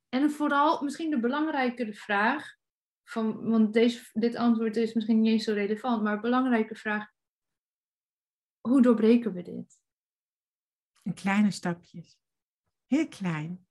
[0.08, 2.56] En vooral misschien de belangrijkere vraag.
[3.04, 7.06] van, want deze, dit antwoord is misschien niet eens zo relevant, maar belangrijke vraag.
[8.60, 9.82] Hoe doorbreken we dit?
[11.04, 12.18] In kleine stapjes.
[12.86, 13.66] Heel klein.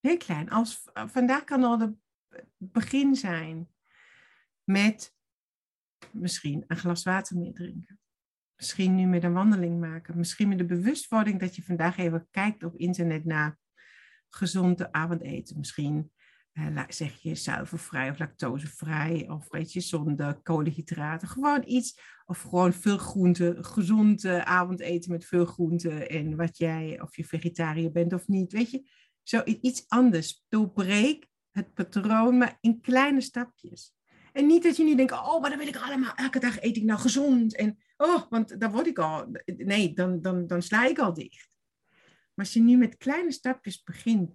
[0.00, 0.50] Heel klein.
[0.50, 1.94] Als, vandaag kan al het
[2.56, 3.68] begin zijn
[4.64, 5.16] met
[6.12, 8.00] misschien een glas water meer drinken.
[8.56, 10.16] Misschien nu met een wandeling maken.
[10.16, 13.58] Misschien met de bewustwording dat je vandaag even kijkt op internet naar
[14.28, 15.58] gezonde avondeten.
[15.58, 16.12] Misschien
[16.88, 21.28] zeg je zuivelvrij of lactosevrij of weet je, zonder koolhydraten.
[21.28, 27.16] Gewoon iets, of gewoon veel groente, gezond avondeten met veel groente en wat jij, of
[27.16, 28.90] je vegetariër bent of niet, weet je.
[29.22, 30.44] Zo iets anders.
[30.48, 33.96] Doorbreek het patroon, maar in kleine stapjes.
[34.32, 36.76] En niet dat je nu denkt, oh, maar dan wil ik allemaal, elke dag eet
[36.76, 37.56] ik nou gezond.
[37.56, 41.50] En, oh, want dan word ik al, nee, dan, dan, dan sla ik al dicht.
[42.34, 44.30] Maar als je nu met kleine stapjes begint,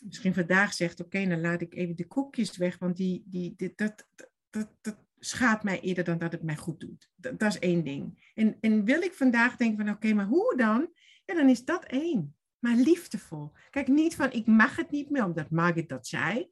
[0.00, 4.06] misschien vandaag zegt, oké, dan laat ik even de koekjes weg, want die, die, dat,
[4.50, 7.10] dat, dat, schaadt mij eerder dan dat het mij goed doet.
[7.16, 8.32] Dat, is één ding.
[8.34, 10.92] En, en wil ik vandaag denken van, oké, maar hoe dan?
[11.24, 12.36] Ja, dan is dat één.
[12.58, 13.52] Maar liefdevol.
[13.70, 16.50] Kijk, niet van, ik mag het niet meer omdat Margit dat zei.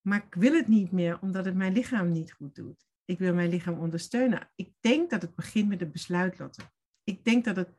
[0.00, 2.86] Maar ik wil het niet meer omdat het mijn lichaam niet goed doet.
[3.04, 4.50] Ik wil mijn lichaam ondersteunen.
[4.54, 6.62] Ik denk dat het begint met het besluit, Lotte.
[7.04, 7.74] Ik denk dat het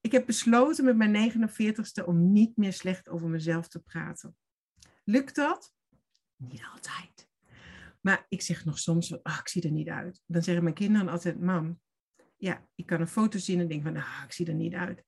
[0.00, 4.36] ik heb besloten met mijn 49ste om niet meer slecht over mezelf te praten.
[5.04, 5.72] Lukt dat?
[6.36, 7.28] Niet altijd.
[8.00, 10.22] Maar ik zeg nog soms, oh, ik zie er niet uit.
[10.26, 11.80] Dan zeggen mijn kinderen altijd, mam,
[12.36, 15.04] ja, ik kan een foto zien en denk van, ah, ik zie er niet uit.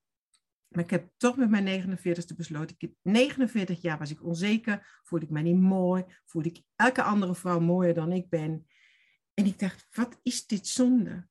[0.67, 2.75] Maar ik heb toch met mijn 49ste besloten.
[2.77, 7.35] Ik, 49 jaar was ik onzeker, voelde ik mij niet mooi, voelde ik elke andere
[7.35, 8.65] vrouw mooier dan ik ben.
[9.33, 11.27] En ik dacht, wat is dit zonde?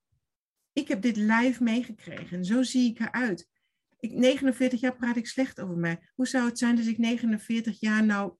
[0.73, 3.50] Ik heb dit live meegekregen en zo zie ik eruit.
[4.01, 6.11] Ik, 49 jaar praat ik slecht over mij.
[6.15, 8.33] Hoe zou het zijn als ik 49 jaar nou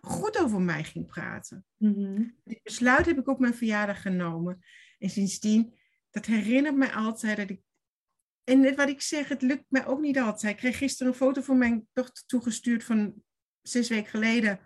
[0.00, 1.64] goed over mij ging praten?
[1.76, 4.64] Mm Dit besluit heb ik op mijn verjaardag genomen.
[4.98, 5.74] En sindsdien,
[6.10, 7.60] dat herinnert mij altijd dat ik.
[8.44, 10.52] En net wat ik zeg, het lukt mij ook niet altijd.
[10.52, 13.14] Ik kreeg gisteren een foto van mijn dochter toegestuurd van
[13.62, 14.60] zes weken geleden.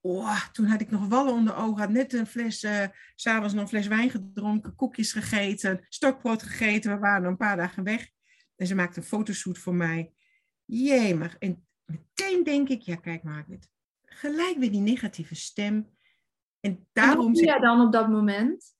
[0.00, 3.62] Oh, toen had ik nog wallen onder ogen, had net een fles, uh, s'avonds nog
[3.62, 6.92] een fles wijn gedronken, koekjes gegeten, stokbrood gegeten.
[6.92, 8.10] We waren een paar dagen weg.
[8.60, 10.12] En ze maakte een fotoshoot voor mij.
[10.64, 13.68] Jee, maar en meteen denk ik, ja kijk Margaret,
[14.04, 15.90] gelijk weer die negatieve stem.
[16.60, 17.34] En daarom...
[17.34, 18.74] En jij dan op dat moment?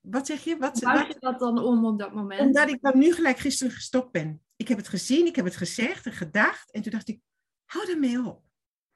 [0.00, 0.56] Wat zeg je?
[0.56, 2.40] Wat, Hoe je dat dan om op dat moment?
[2.40, 4.42] Omdat ik dan nu gelijk gisteren gestopt ben.
[4.56, 6.72] Ik heb het gezien, ik heb het gezegd en gedacht.
[6.72, 7.20] En toen dacht ik,
[7.64, 8.44] hou ermee op.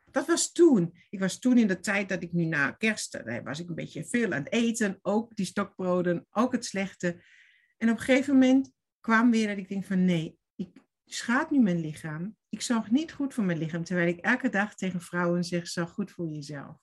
[0.05, 0.99] Dat was toen.
[1.11, 3.75] Ik was toen in de tijd dat ik nu na kerst, daar was ik een
[3.75, 4.99] beetje veel aan het eten.
[5.03, 7.23] Ook die stokbroden, ook het slechte.
[7.77, 8.75] En op een gegeven moment
[9.07, 10.69] kwam weer dat ik denk van nee, ik
[11.05, 12.37] schaad nu mijn lichaam.
[12.49, 13.85] Ik zorg niet goed voor mijn lichaam.
[13.85, 16.77] Terwijl ik elke dag tegen vrouwen zeg, zorg goed voor jezelf.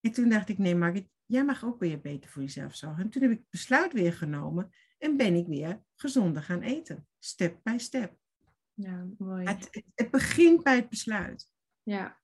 [0.00, 3.04] En toen dacht ik, nee Margit, jij mag ook weer beter voor jezelf zorgen.
[3.04, 7.06] En toen heb ik het besluit weer genomen en ben ik weer gezonder gaan eten.
[7.18, 8.16] Step by step.
[8.74, 9.46] Ja, mooi.
[9.46, 11.50] Het, het, begint bij het besluit.
[11.82, 12.20] Ja.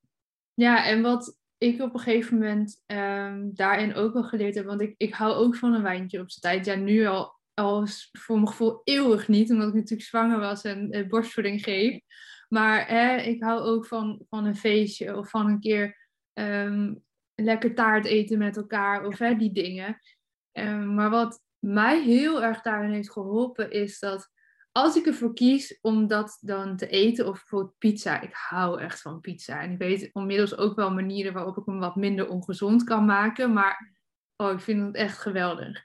[0.55, 4.81] ja, en wat ik op een gegeven moment um, daarin ook wel geleerd heb, want
[4.81, 6.67] ik, ik hou ook van een wijntje op zijn tijd.
[6.67, 10.97] Ja, nu al al voor mijn gevoel eeuwig niet, omdat ik natuurlijk zwanger was en
[10.97, 12.01] uh, borstvoeding geef.
[12.49, 16.95] Maar hè, ik hou ook van, van een feestje of van een keer ehm,
[17.35, 19.99] lekker taart eten met elkaar of hè, die dingen.
[20.53, 24.31] Um, maar wat mij heel erg daarin heeft geholpen is dat
[24.73, 29.01] als ik ervoor kies om dat dan te eten, of bijvoorbeeld pizza, ik hou echt
[29.01, 29.61] van pizza.
[29.61, 33.53] En ik weet inmiddels ook wel manieren waarop ik hem wat minder ongezond kan maken,
[33.53, 33.97] maar
[34.37, 35.85] oh, ik vind het echt geweldig.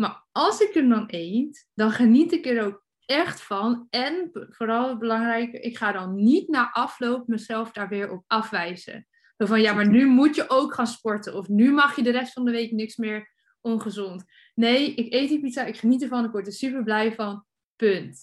[0.00, 3.86] Maar als ik hem dan eet, dan geniet ik er ook echt van.
[3.90, 9.06] En vooral het belangrijke, ik ga dan niet na afloop mezelf daar weer op afwijzen.
[9.36, 11.34] Van ja, maar nu moet je ook gaan sporten.
[11.34, 14.24] Of nu mag je de rest van de week niks meer ongezond.
[14.54, 17.44] Nee, ik eet die pizza, ik geniet ervan, ik word er super blij van.
[17.76, 18.20] Punt.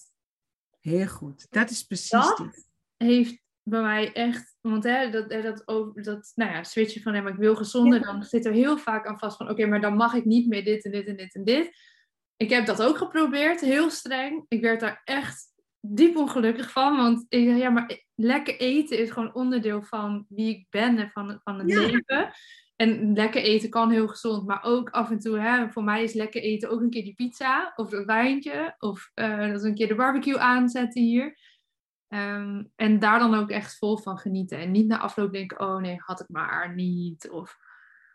[0.80, 1.46] Heel goed.
[1.50, 2.64] Dat is precies dat
[2.96, 7.22] heeft bij mij echt, want hè, dat, dat, over, dat nou ja, switchen van, hè,
[7.22, 9.96] maar ik wil gezonder, dan zit er heel vaak aan vast van, oké, maar dan
[9.96, 11.70] mag ik niet meer dit en dit en dit en dit.
[12.36, 14.44] Ik heb dat ook geprobeerd, heel streng.
[14.48, 15.44] Ik werd daar echt
[15.80, 20.66] diep ongelukkig van, want ik, ja, maar lekker eten is gewoon onderdeel van wie ik
[20.70, 22.30] ben en van, van het leven.
[22.76, 26.12] En lekker eten kan heel gezond, maar ook af en toe, hè, voor mij is
[26.12, 29.88] lekker eten ook een keer die pizza of dat wijntje of uh, dat een keer
[29.88, 31.38] de barbecue aanzetten hier.
[32.16, 34.58] Ehm, en daar dan ook echt vol van genieten.
[34.58, 37.30] En niet na afloop denken, oh nee, had ik maar niet.
[37.30, 37.58] Of,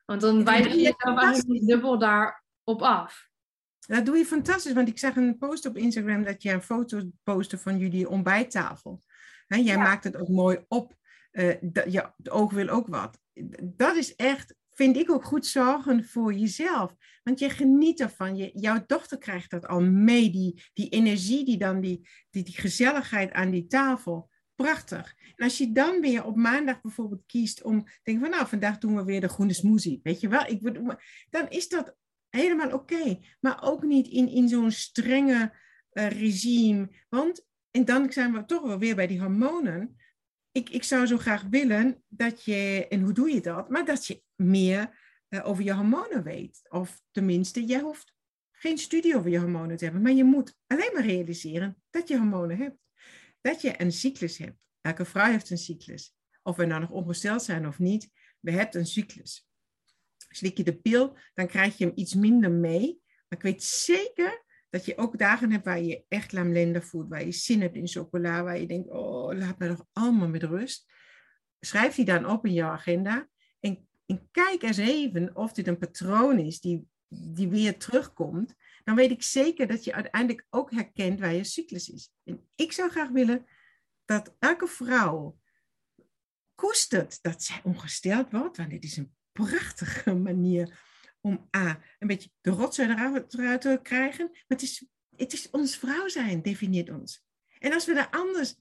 [0.05, 3.29] want dan wijs je jezelf eigenlijk dubbel daarop af.
[3.79, 7.01] Dat doe je fantastisch, want ik zag een post op Instagram dat je een foto
[7.23, 9.01] postte van jullie ontbijttafel.
[9.47, 10.95] He, jij maakt het ook mooi op.
[11.31, 13.19] Uh, dat, ja, het oog wil ook wat.
[13.63, 16.95] dat is echt, vind ik ook goed zorgen voor jezelf.
[17.23, 18.35] Want je geniet ervan.
[18.35, 22.57] Je, jouw dochter krijgt dat al mee, die, die energie, die dan die, die, die
[22.57, 24.29] gezelligheid aan die tafel.
[24.55, 25.15] Prachtig.
[25.35, 28.77] En als je dan weer op maandag bijvoorbeeld kiest om te denken van nou, vandaag
[28.77, 29.99] doen we weer de groene smoothie.
[30.03, 30.93] Weet je wel, ik bedoel,
[31.29, 31.95] dan is dat
[32.29, 33.19] helemaal oké.
[33.39, 35.53] Maar ook niet in, in zo'n strenge
[35.93, 36.89] uh, regime.
[37.09, 39.95] Want, en dan zijn we toch wel weer bij die hormonen.
[40.51, 43.69] Ik, ik zou zo graag willen dat je, en hoe doe je dat?
[43.69, 46.61] Maar dat je meer uh, over je hormonen weet.
[46.69, 48.13] Of tenminste, jij hoeft
[48.51, 50.01] geen studie over je hormonen te hebben.
[50.01, 52.77] Maar je moet alleen maar realiseren dat je hormonen hebt.
[53.41, 54.57] Dat je een cyclus hebt.
[54.81, 56.15] Elke vrouw heeft een cyclus.
[56.43, 58.09] Of we nou nog ongesteld zijn of niet,
[58.39, 59.49] we hebben een cyclus.
[60.29, 63.01] Slik je de pil, dan krijg je hem iets minder mee.
[63.05, 67.25] Maar ik weet zeker dat je ook dagen hebt waar je, echt lamlendig voelt, waar
[67.25, 70.91] je zin hebt in chocola, waar je denkt, oh, laat me toch allemaal met rust.
[71.59, 73.29] Schrijf die dan op in jouw agenda
[73.59, 78.55] en, en kijk eens even of dit een patroon is die, die weer terugkomt.
[78.83, 82.13] Dan weet ik zeker dat je uiteindelijk ook herkent waar je cyclus is.
[82.23, 83.45] En ik zou graag willen
[84.05, 85.39] dat elke vrouw
[86.55, 90.79] koestert dat zij ongesteld wordt, want dit is een prachtige manier
[91.21, 94.27] om A, een beetje de rotzooi eruit te krijgen.
[94.31, 97.25] Maar het is, het is ons vrouw zijn, definieert ons.
[97.59, 98.55] En als we daar anders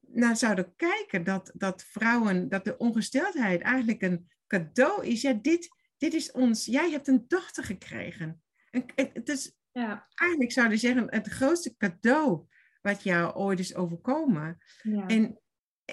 [0.00, 5.22] naar zouden kijken, dat, dat vrouwen, dat de ongesteldheid eigenlijk een cadeau is.
[5.22, 8.42] Ja, dit, dit is ons, jij hebt een dochter gekregen.
[8.70, 10.08] En, het is, ja.
[10.14, 12.46] eigenlijk zouden zeggen, het grootste cadeau
[12.82, 14.58] wat jou ooit is overkomen.
[14.82, 15.06] Ja.
[15.06, 15.40] En,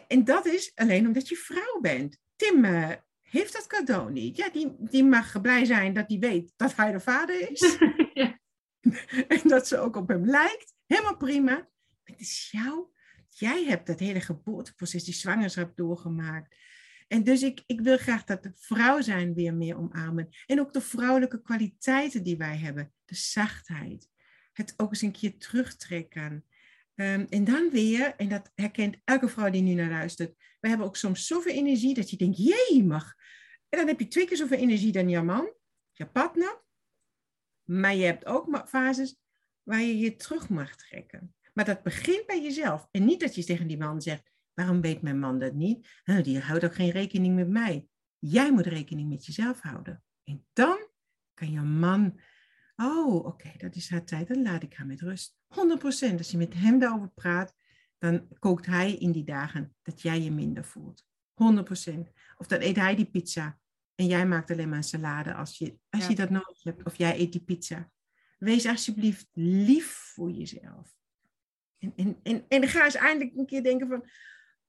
[0.08, 2.18] en dat is alleen omdat je vrouw bent.
[2.36, 2.92] Tim uh,
[3.32, 4.38] heeft dat cadeau niet.
[4.38, 7.78] Ja, die, die mag blij zijn dat hij weet dat hij de vader is.
[8.14, 8.40] ja.
[9.28, 10.74] en dat ze ook op hem lijkt.
[10.86, 11.70] Helemaal prima.
[12.04, 12.88] Het is jou.
[13.28, 16.56] Jij hebt dat hele geboorteproces, die zwangerschap doorgemaakt.
[17.08, 20.30] En dus ik, ik wil graag dat de vrouw zijn weer meer omarmen.
[20.46, 22.94] En ook de vrouwelijke kwaliteiten die wij hebben.
[23.06, 24.10] De zachtheid.
[24.54, 26.46] Het ook eens een keer terugtrekken.
[26.96, 30.36] Um, en dan weer, en dat herkent elke vrouw die nu naar luistert.
[30.60, 33.14] We hebben ook soms zoveel energie dat je denkt, jee mag.
[33.70, 35.54] En dan heb je twee keer zoveel energie dan je man,
[35.92, 36.64] je partner.
[37.64, 39.20] Maar je hebt ook fases
[39.64, 41.36] waar je je terug mag trekken.
[41.54, 42.88] Maar dat begint bij jezelf.
[42.92, 45.88] En niet dat je tegen die man zegt, waarom weet mijn man dat niet?
[46.24, 47.88] die houdt ook geen rekening met mij.
[48.20, 50.04] Jij moet rekening met jezelf houden.
[50.24, 50.88] En dan
[51.34, 52.20] kan je man,
[52.82, 55.36] oh oké, dat is haar tijd, dan laat ik haar met rust.
[55.50, 56.18] 100%.
[56.18, 57.56] Als je met hem daarover praat,
[57.98, 61.06] dan kookt hij in die dagen dat jij je minder voelt.
[61.06, 61.06] 100%.
[62.38, 63.60] Of dan eet hij die pizza
[63.96, 66.84] en jij maakt alleen maar een salade als je, als je dat nodig hebt.
[66.84, 67.92] Of jij eet die pizza.
[68.38, 70.96] Wees alsjeblieft lief voor jezelf.
[71.78, 74.00] En, en, en, en ga eens eindelijk een keer denken van,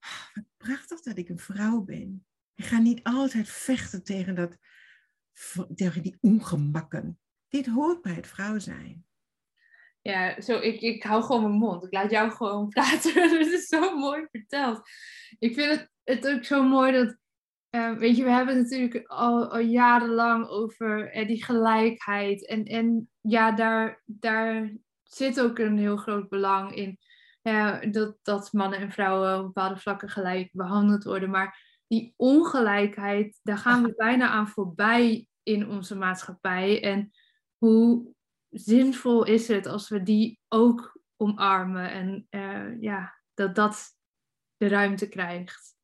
[0.01, 2.27] oh, wat prachtig dat ik een vrouw ben.
[2.55, 4.57] Ik ga niet altijd vechten tegen, dat,
[5.75, 7.19] tegen die ongemakken.
[7.53, 9.05] Dit hoort bij het vrouw zijn.
[10.01, 11.85] Ja, zo, ik, ik hou gewoon mijn mond.
[11.85, 13.31] Ik laat jou gewoon praten.
[13.31, 14.81] Het is zo mooi verteld.
[15.39, 17.17] Ik vind het, het ook zo mooi dat
[17.71, 22.47] uh, weet je, we hebben het natuurlijk al, al jarenlang over uh, die gelijkheid.
[22.47, 26.99] En, en ja, daar, daar zit ook een heel groot belang in.
[27.43, 31.31] Uh, dat, dat mannen en vrouwen op bepaalde vlakken gelijk behandeld worden.
[31.31, 36.83] Maar die ongelijkheid, daar gaan we bijna aan voorbij in onze maatschappij.
[36.83, 37.13] En
[37.63, 38.15] hoe
[38.49, 43.97] zinvol is het als we die ook omarmen en uh, ja, dat dat
[44.57, 45.75] de ruimte krijgt.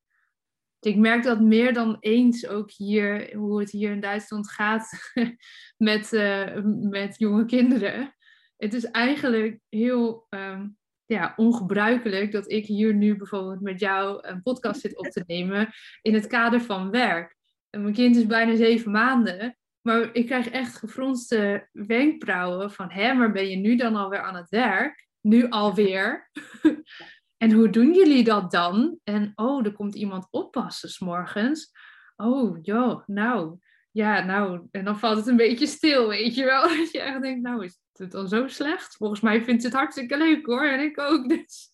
[0.80, 5.12] ik merk dat meer dan eens ook hier, hoe het hier in Duitsland gaat
[5.88, 8.14] met, uh, met jonge kinderen.
[8.56, 14.42] Het is eigenlijk heel um, ja, ongebruikelijk dat ik hier nu bijvoorbeeld met jou een
[14.42, 15.68] podcast zit op te nemen
[16.02, 17.36] in het kader van werk.
[17.70, 19.58] En mijn kind is bijna zeven maanden.
[19.88, 24.34] Maar ik krijg echt gefronste wenkbrauwen van, hè, maar ben je nu dan alweer aan
[24.34, 25.08] het werk?
[25.20, 26.30] Nu alweer?
[27.42, 28.98] en hoe doen jullie dat dan?
[29.04, 31.70] En oh, er komt iemand oppassen s morgens.
[32.16, 33.58] Oh, joh, nou,
[33.90, 36.62] ja, nou, en dan valt het een beetje stil, weet je wel.
[36.78, 38.96] Dat je echt denkt, nou, is het dan zo slecht?
[38.96, 41.28] Volgens mij vindt ze het hartstikke leuk hoor, en ik ook.
[41.34, 41.72] Dus.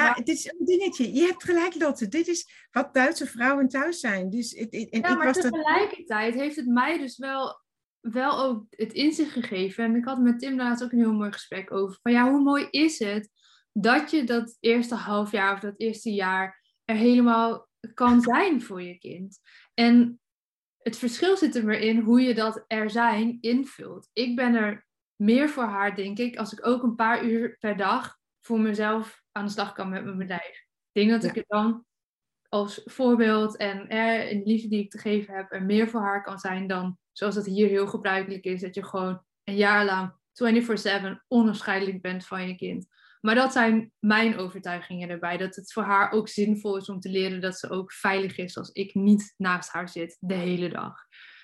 [0.00, 1.12] Ja, het is een dingetje.
[1.12, 2.08] Je hebt gelijk, Lotte.
[2.08, 4.30] Dit is wat Duitse vrouwen thuis zijn.
[4.30, 7.62] Dus het, het, en ja, ik maar was tegelijkertijd heeft het mij dus wel,
[8.00, 9.84] wel ook het inzicht gegeven.
[9.84, 11.98] En ik had met Tim laatst ook een heel mooi gesprek over.
[12.02, 13.30] Van ja, hoe mooi is het
[13.72, 18.82] dat je dat eerste half jaar of dat eerste jaar er helemaal kan zijn voor
[18.82, 19.38] je kind.
[19.74, 20.20] En
[20.78, 24.10] het verschil zit er weer in hoe je dat er zijn invult.
[24.12, 27.76] Ik ben er meer voor haar, denk ik, als ik ook een paar uur per
[27.76, 30.66] dag voor mezelf aan de slag kan met mijn bedrijf.
[30.92, 31.84] Ik denk dat ik er dan
[32.48, 36.00] als voorbeeld en eh, in de liefde die ik te geven heb, er meer voor
[36.00, 39.84] haar kan zijn dan zoals het hier heel gebruikelijk is, dat je gewoon een jaar
[39.84, 42.86] lang 24/7 onafscheidelijk bent van je kind.
[43.20, 45.36] Maar dat zijn mijn overtuigingen erbij.
[45.36, 48.56] Dat het voor haar ook zinvol is om te leren dat ze ook veilig is
[48.56, 50.94] als ik niet naast haar zit de hele dag.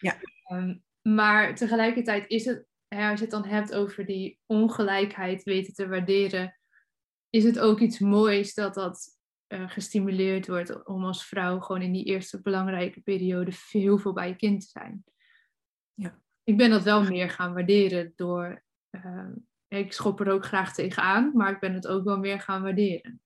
[0.00, 0.16] Ja.
[0.44, 5.74] Ehm, maar tegelijkertijd is het, hè, als je het dan hebt over die ongelijkheid weten
[5.74, 6.60] te waarderen,
[7.34, 9.18] is het ook iets moois dat dat
[9.48, 14.28] uh, gestimuleerd wordt om als vrouw gewoon in die eerste belangrijke periode heel veel bij
[14.28, 15.04] je kind te zijn.
[15.94, 16.20] Ja.
[16.44, 19.28] Ik ben dat wel meer gaan waarderen door uh,
[19.78, 23.20] ik schop er ook graag tegenaan, maar ik ben het ook wel meer gaan waarderen.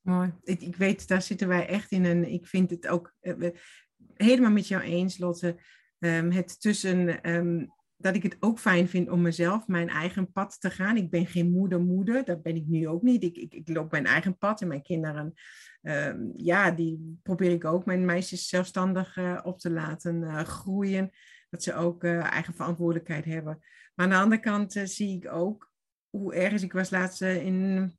[0.00, 0.34] Mooi.
[0.42, 2.04] Ik, ik weet, daar zitten wij echt in.
[2.04, 3.50] En ik vind het ook uh,
[4.14, 5.56] helemaal met jou eens, Lotte.
[5.98, 10.60] Um, het tussen um, dat ik het ook fijn vind om mezelf mijn eigen pad
[10.60, 10.96] te gaan.
[10.96, 13.22] Ik ben geen moeder-moeder, dat ben ik nu ook niet.
[13.22, 15.34] Ik, ik, ik loop mijn eigen pad en mijn kinderen,
[15.82, 21.10] um, ja, die probeer ik ook mijn meisjes zelfstandig uh, op te laten uh, groeien.
[21.50, 23.58] Dat ze ook uh, eigen verantwoordelijkheid hebben.
[23.94, 25.72] Maar aan de andere kant zie ik ook
[26.10, 27.92] hoe ergens, ik was laatst in,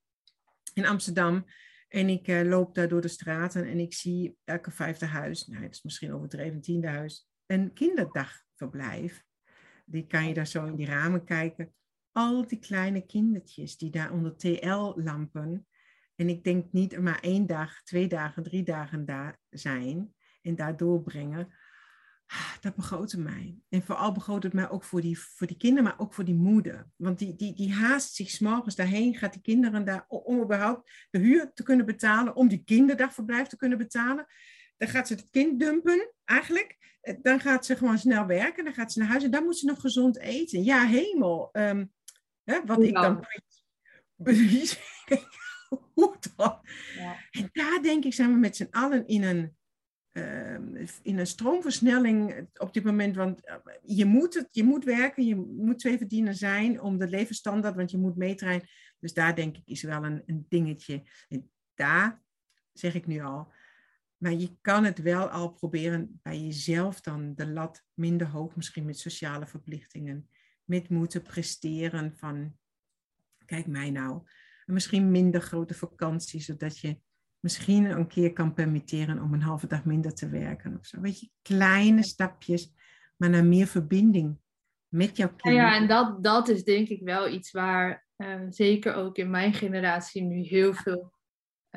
[0.74, 1.46] in Amsterdam
[1.88, 5.74] en ik loop daar door de straten en ik zie elke vijfde huis, nou het
[5.74, 9.24] is misschien overdreven, tiende huis, een kinderdagverblijf.
[9.86, 11.74] Die kan je daar zo in die ramen kijken.
[12.12, 15.68] Al die kleine kindertjes die daar onder TL-lampen.
[16.16, 20.78] En ik denk niet maar één dag, twee dagen, drie dagen daar zijn en daar
[20.78, 21.54] doorbrengen.
[22.62, 23.58] Dat begroot mij.
[23.70, 26.36] En vooral begroot het mij ook voor die, voor die kinderen, maar ook voor die
[26.36, 26.88] moeder.
[26.96, 31.20] Want die, die, die haast zich s'morgens daarheen, gaat die kinderen daar om überhaupt de
[31.20, 34.26] huur te kunnen betalen, om die kinderdagverblijf te kunnen betalen.
[34.78, 36.78] Dan gaat ze het kind dumpen, eigenlijk.
[37.22, 39.66] Dan gaat ze gewoon snel werken, dan gaat ze naar huis en dan moet ze
[39.66, 40.64] nog gezond eten.
[40.64, 41.50] Ja, hemel.
[41.52, 41.92] Um,
[42.44, 43.26] hè, wat ik dan
[44.16, 44.80] precies.
[45.94, 46.60] Hoe dan?
[46.96, 47.18] Ja.
[47.32, 49.56] En daar denk ik, zijn we met z'n allen in een
[50.18, 53.16] uh, in een stroomversnelling op dit moment.
[53.16, 53.42] Want
[53.82, 57.92] je moet, het, je moet werken, je moet twee verdienen zijn om de levensstandaard, want
[57.92, 58.68] je moet meetrainen.
[59.00, 61.04] Dus daar denk ik is wel een, een dingetje.
[61.28, 62.24] En daar
[62.74, 63.54] zeg ik nu al.
[64.18, 68.86] Maar je kan het wel al proberen bij jezelf dan de lat minder hoog, misschien
[68.86, 70.30] met sociale verplichtingen.
[70.64, 72.58] Met moeten presteren van,
[73.46, 74.22] kijk mij nou.
[74.66, 77.00] En misschien minder grote vakanties, zodat je
[77.40, 81.02] misschien een keer kan permitteren om een halve dag minder te werken of zo.
[81.02, 82.74] Weet je, kleine stapjes,
[83.18, 84.38] maar naar meer verbinding
[84.88, 85.68] met jouw kinderen.
[85.68, 89.54] Ja, en dat, dat is denk ik wel iets waar uh, zeker ook in mijn
[89.54, 91.14] generatie nu heel veel,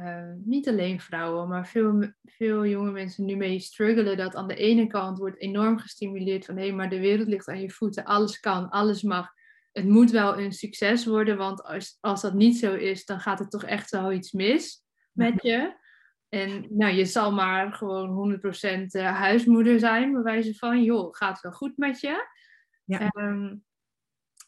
[0.03, 4.17] uh, niet alleen vrouwen, maar veel, veel jonge mensen nu mee struggelen.
[4.17, 7.49] Dat aan de ene kant wordt enorm gestimuleerd van hé, hey, maar de wereld ligt
[7.49, 9.29] aan je voeten, alles kan, alles mag.
[9.73, 13.39] Het moet wel een succes worden, want als, als dat niet zo is, dan gaat
[13.39, 14.83] het toch echt wel iets mis
[15.13, 15.77] met je.
[16.29, 21.33] En nou, je zal maar gewoon 100% eh, huismoeder zijn, bij wijze van, joh, gaat
[21.33, 22.27] het wel goed met je?
[22.85, 23.11] Ja.
[23.15, 23.65] Um,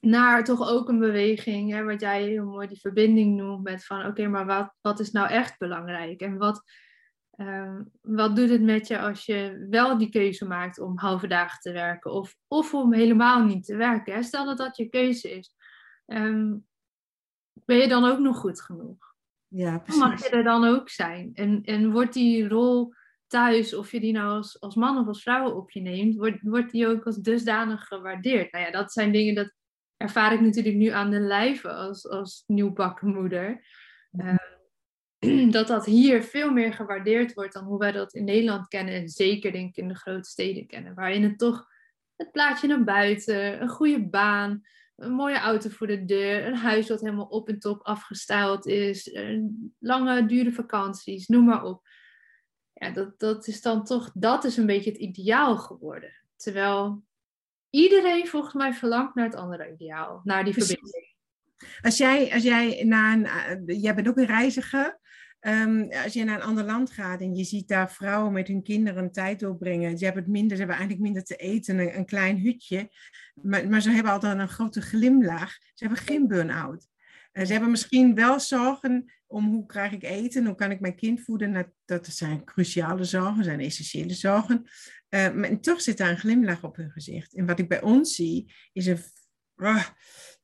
[0.00, 4.06] naar toch ook een beweging, hè, wat jij heel mooi die verbinding noemt met van,
[4.06, 6.20] oké, maar wat, wat is nou echt belangrijk?
[6.20, 6.62] En wat,
[7.36, 11.60] um, wat doet het met je als je wel die keuze maakt om halve dagen
[11.60, 14.14] te werken of, of om helemaal niet te werken?
[14.14, 14.22] Hè?
[14.22, 15.54] Stel dat dat je keuze is.
[16.06, 16.66] Um,
[17.64, 19.14] ben je dan ook nog goed genoeg?
[19.48, 20.00] Ja, precies.
[20.00, 21.30] Mag je er dan ook zijn?
[21.34, 22.92] En, en wordt die rol
[23.26, 26.42] thuis, of je die nou als, als man of als vrouw op je neemt, wordt,
[26.42, 28.52] wordt die ook als dusdanig gewaardeerd?
[28.52, 29.52] Nou ja, dat zijn dingen dat
[30.00, 33.66] ervaar ik natuurlijk nu aan de lijve als, als nieuwbakken moeder.
[34.12, 38.94] Uh, dat dat hier veel meer gewaardeerd wordt dan hoe wij dat in Nederland kennen.
[38.94, 40.94] En zeker denk ik in de grote steden kennen.
[40.94, 41.66] Waarin het toch
[42.16, 44.60] het plaatje naar buiten, een goede baan,
[44.96, 49.18] een mooie auto voor de deur, een huis wat helemaal op en top afgestyled is,
[49.78, 51.88] lange, dure vakanties, noem maar op.
[52.72, 56.12] Ja, dat, dat is dan toch, dat is een beetje het ideaal geworden.
[56.36, 57.04] Terwijl
[57.70, 61.09] iedereen volgens mij verlangt naar het andere ideaal, naar die verbinding.
[61.80, 63.26] Als jij, als jij naar een,
[63.66, 64.98] uh, jij bent ook een reiziger,
[65.46, 68.62] Um, als je naar een ander land gaat en je ziet daar vrouwen met hun
[68.62, 69.99] kinderen tijd doorbrengen.
[69.99, 72.90] Ze hebben het minder, ze hebben eigenlijk minder te eten, een, een klein hutje.
[73.34, 75.53] Maar, maar, ze hebben altijd een grote glimlach.
[75.53, 76.88] Ze hebben geen burn-out.
[77.32, 80.97] Uh, ze hebben misschien wel zorgen om hoe krijg ik eten, hoe kan ik mijn
[80.97, 81.53] kind voeden.
[81.53, 84.64] Dat, dat zijn cruciale zorgen, zijn essentiële zorgen.
[85.11, 87.35] Uh, maar toch zit daar een glimlach op hun gezicht.
[87.35, 88.99] En wat ik bij ons zie, is een...
[89.57, 89.85] Uh,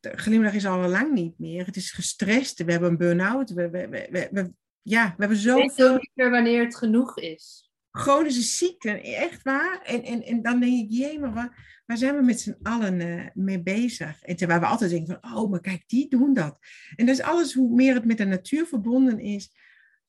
[0.01, 1.67] de glimlach is al lang niet meer.
[1.67, 2.65] Het is gestrest.
[2.65, 3.51] We hebben een burn-out.
[3.51, 5.99] We, we, we, we, ja, we hebben zoveel...
[6.15, 7.66] Wanneer het genoeg is.
[7.97, 9.81] Chronische ziekten, echt waar.
[9.83, 13.01] En, en, en dan denk ik, jee, maar waar, waar zijn we met z'n allen
[13.01, 14.23] uh, mee bezig?
[14.23, 16.59] En terwijl we altijd denken van, oh, maar kijk, die doen dat.
[16.97, 19.51] En dus alles, hoe meer het met de natuur verbonden is,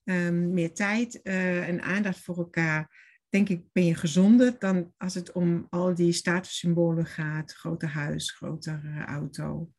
[0.04, 5.14] ehm, meer tijd eh, en aandacht voor elkaar, denk ik, ben je gezonder dan als
[5.14, 7.54] het om al die statussymbolen gaat.
[7.54, 9.72] Groter huis, grotere auto.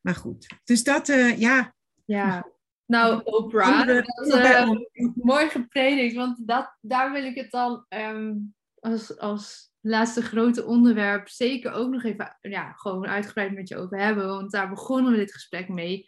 [0.00, 1.74] Maar goed, dus dat, uh, ja.
[2.04, 2.52] Ja,
[2.86, 4.70] nou Oprah, dat, uh,
[5.14, 11.28] mooi gepredikt, want dat, daar wil ik het dan um, als, als laatste grote onderwerp
[11.28, 14.26] zeker ook nog even ja, gewoon uitgebreid met je over hebben.
[14.26, 16.06] Want daar begonnen we dit gesprek mee.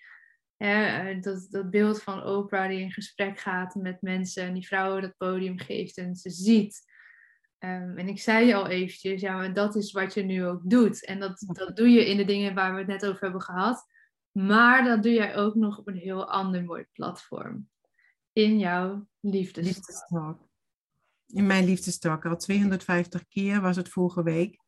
[0.57, 5.03] Eh, dat, dat beeld van Oprah die in gesprek gaat met mensen en die vrouwen
[5.03, 6.93] dat podium geeft en ze ziet.
[7.59, 11.05] Um, en ik zei al eventjes, ja, maar dat is wat je nu ook doet.
[11.05, 13.87] En dat, dat doe je in de dingen waar we het net over hebben gehad.
[14.35, 17.69] Maar dat doe jij ook nog op een heel ander mooi platform.
[18.33, 20.49] In jouw liefdestalk
[21.35, 22.27] in mijn liefdestak.
[22.27, 24.59] Al 250 keer was het vorige week.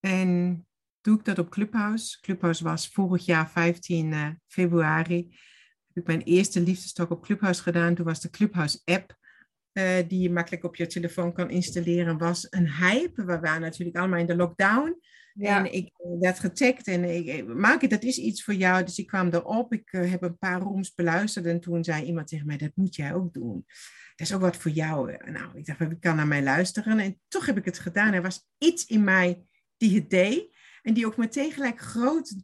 [0.00, 0.66] En
[1.00, 2.20] doe ik dat op Clubhouse.
[2.20, 5.38] Clubhouse was vorig jaar 15 uh, eh, februari.
[5.86, 7.94] Heb ik mijn eerste liefdestak op Clubhouse gedaan.
[7.94, 9.18] Toen was de Clubhouse app.
[9.80, 13.24] Uh, die je makkelijk op je telefoon kan installeren, was een hype.
[13.24, 15.00] We waren natuurlijk allemaal in de lockdown.
[15.34, 18.84] En ik werd getagd en ik, Maak dat is iets voor jou.
[18.84, 19.72] Dus ik kwam erop.
[19.72, 22.94] Ik uh, heb een paar rooms beluisterd en toen zei iemand tegen mij, dat moet
[22.94, 23.64] jij ook doen
[24.20, 25.16] dat is ook wat voor jou.
[25.30, 26.98] Nou, ik dacht, ik kan naar mij luisteren.
[26.98, 28.12] En toch heb ik het gedaan.
[28.12, 29.42] Er was iets in mij
[29.76, 30.56] die het deed.
[30.82, 32.34] En die ook meteen gelijk groot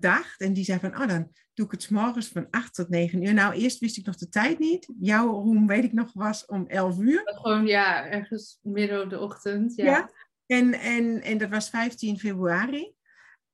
[0.00, 0.40] dacht.
[0.40, 3.22] En die zei van, oh, dan doe ik het s morgens van 8 tot 9
[3.22, 3.34] uur.
[3.34, 4.92] Nou, eerst wist ik nog de tijd niet.
[5.00, 7.22] Jouw room, weet ik nog, was om 11 uur.
[7.24, 9.74] Gewoon, ja, ergens midden op de ochtend.
[9.74, 10.10] Ja, ja.
[10.46, 12.92] En, en, en dat was 15 februari.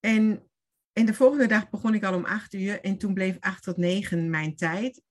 [0.01, 0.43] En,
[0.93, 2.81] en de volgende dag begon ik al om 8 uur.
[2.81, 5.03] En toen bleef 8 tot 9 mijn tijd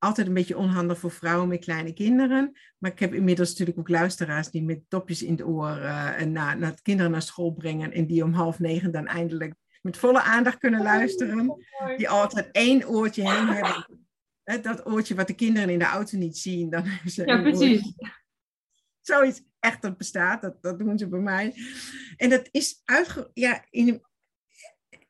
[0.00, 2.52] altijd een beetje onhandig voor vrouwen met kleine kinderen.
[2.78, 6.58] Maar ik heb inmiddels natuurlijk ook luisteraars die met dopjes in het oor uh, naar,
[6.58, 7.92] naar kinderen naar school brengen.
[7.92, 11.66] En die om half negen dan eindelijk met volle aandacht kunnen luisteren.
[11.96, 13.98] Die altijd één oortje heen hebben.
[14.62, 16.70] dat oortje wat de kinderen in de auto niet zien.
[16.70, 17.94] Dan ze ja, precies.
[19.00, 21.54] Zoiets echt dat bestaat, dat, dat doen ze bij mij.
[22.16, 23.30] En dat is uitge...
[23.34, 24.02] Ja, in,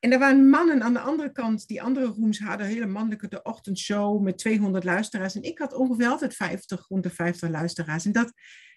[0.01, 3.43] en er waren mannen aan de andere kant, die andere rooms hadden hele mannelijke de
[3.43, 5.35] ochtendshow met 200 luisteraars.
[5.35, 8.05] En ik had ongeveer altijd 50, rond de 50 luisteraars.
[8.05, 8.33] En dat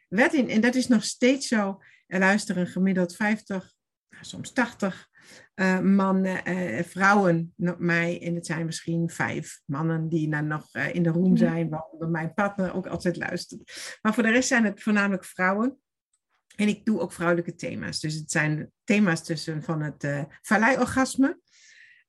[0.09, 1.81] werd in, en dat is nog steeds zo.
[2.07, 3.73] Er luisteren gemiddeld 50,
[4.09, 5.11] nou, soms 80
[5.55, 8.21] uh, eh, mannen, uh, vrouwen naar mij.
[8.21, 12.09] En het zijn misschien vijf mannen die dan nog uh, in de room zijn, waaronder
[12.09, 13.97] mijn partner ook altijd luistert.
[14.01, 15.77] Maar voor de rest zijn het voornamelijk vrouwen.
[16.55, 17.99] En ik doe ook vrouwelijke thema's.
[17.99, 21.39] Dus het zijn thema's tussen van het uh, valleiorgasme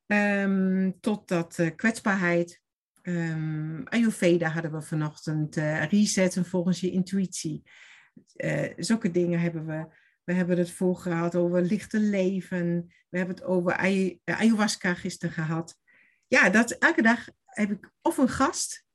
[0.07, 2.61] um, tot dat kwetsbaarheid.
[3.01, 5.55] Um, Ayurveda hadden we vanochtend.
[5.89, 7.63] Resetten volgens je intuïtie.
[8.77, 9.87] Zulke dingen hebben we.
[10.25, 12.93] We hebben het voor gehad over lichte leven.
[13.09, 15.77] We hebben het over ay ayahuasca gisteren gehad.
[16.27, 18.85] Ja, dat, elke dag heb ik of een gast.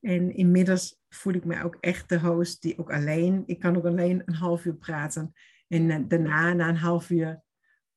[0.00, 3.86] En inmiddels voel ik me ook echt de host die ook alleen, ik kan ook
[3.86, 5.32] alleen een half uur praten.
[5.68, 7.42] En uh, daarna, na een half uur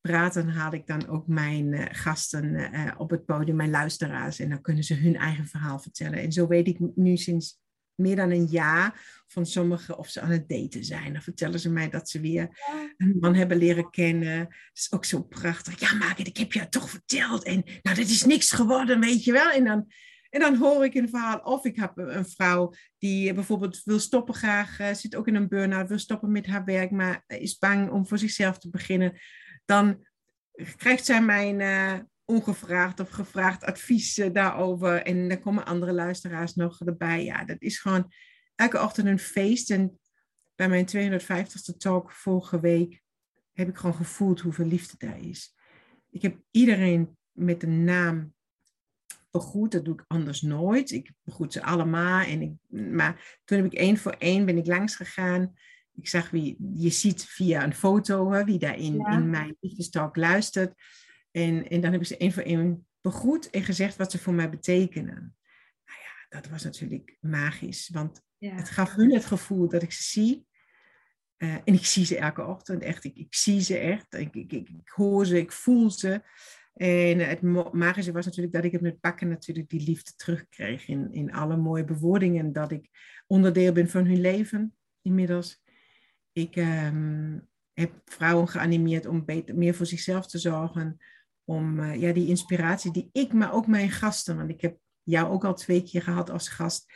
[0.01, 4.39] praten, haal ik dan ook mijn uh, gasten op het podium, mijn luisteraars.
[4.39, 6.19] En dan kunnen ze hun eigen verhaal vertellen.
[6.19, 7.61] En zo weet ik nu sinds
[8.01, 11.13] meer dan een jaar van sommigen of ze aan het daten zijn.
[11.13, 12.49] Dan vertellen ze mij dat ze weer
[12.97, 14.39] een man hebben leren kennen.
[14.39, 15.79] Dat is ook zo prachtig.
[15.79, 17.43] Ja, Margaret, ik heb je toch verteld.
[17.43, 19.49] En nou, dit is niks geworden, weet je wel.
[19.49, 19.87] En dan
[20.31, 24.33] en dan hoor ik een verhaal, of ik heb een vrouw die bijvoorbeeld wil stoppen
[24.33, 27.89] graag, uh, zit ook in een burn-out, wil stoppen met haar werk, maar is bang
[27.89, 29.19] om voor zichzelf te beginnen.
[29.65, 30.05] Dan
[30.75, 35.03] krijgt zij mijn uh, ongevraagd of gevraagd advies daarover.
[35.03, 37.24] En dan komen andere luisteraars nog erbij.
[37.24, 38.11] Ja, dat is gewoon
[38.55, 39.69] elke ochtend een feest.
[39.69, 39.99] En
[40.55, 40.88] bij mijn
[41.22, 43.01] 250ste talk vorige week
[43.53, 45.55] heb ik gewoon gevoeld hoeveel liefde daar is.
[46.09, 48.34] Ik heb iedereen met een naam
[49.32, 49.72] begroet.
[49.72, 50.91] Dat doe ik anders nooit.
[50.91, 52.26] Ik begroet ze allemaal.
[52.26, 52.51] En ik,
[52.91, 55.53] maar toen heb ik één voor één ben ik langs gegaan.
[55.95, 60.15] Ik zag wie, je ziet via een foto hè, wie daar in, in mijn liefdestalk
[60.15, 60.74] luistert.
[61.32, 64.34] En, en dan heb ik ze één voor één begroet en gezegd wat ze voor
[64.34, 65.36] mij betekenen.
[65.86, 67.89] Nou ja, dat was natuurlijk magisch.
[67.89, 70.45] Want het gaf hun het gevoel dat ik ze zie.
[71.38, 73.03] Uh, en ik zie ze elke ochtend, echt.
[73.03, 74.13] Ik, ik zie ze echt.
[74.13, 76.21] Ik, ik, ik, ik hoor ze, ik voel ze.
[76.73, 77.41] En het
[77.73, 81.57] magische was natuurlijk dat ik het met pakken natuurlijk die liefde terugkreeg in, in alle
[81.57, 82.53] mooie bewoordingen.
[82.53, 82.89] Dat ik
[83.27, 85.63] onderdeel ben van hun leven inmiddels.
[86.32, 87.39] Ik ehm,
[87.73, 90.97] heb vrouwen geanimeerd om beter, meer voor zichzelf te zorgen.
[91.51, 95.31] Om uh, ja, die inspiratie die ik, maar ook mijn gasten, want ik heb jou
[95.31, 96.93] ook al twee keer gehad als gast.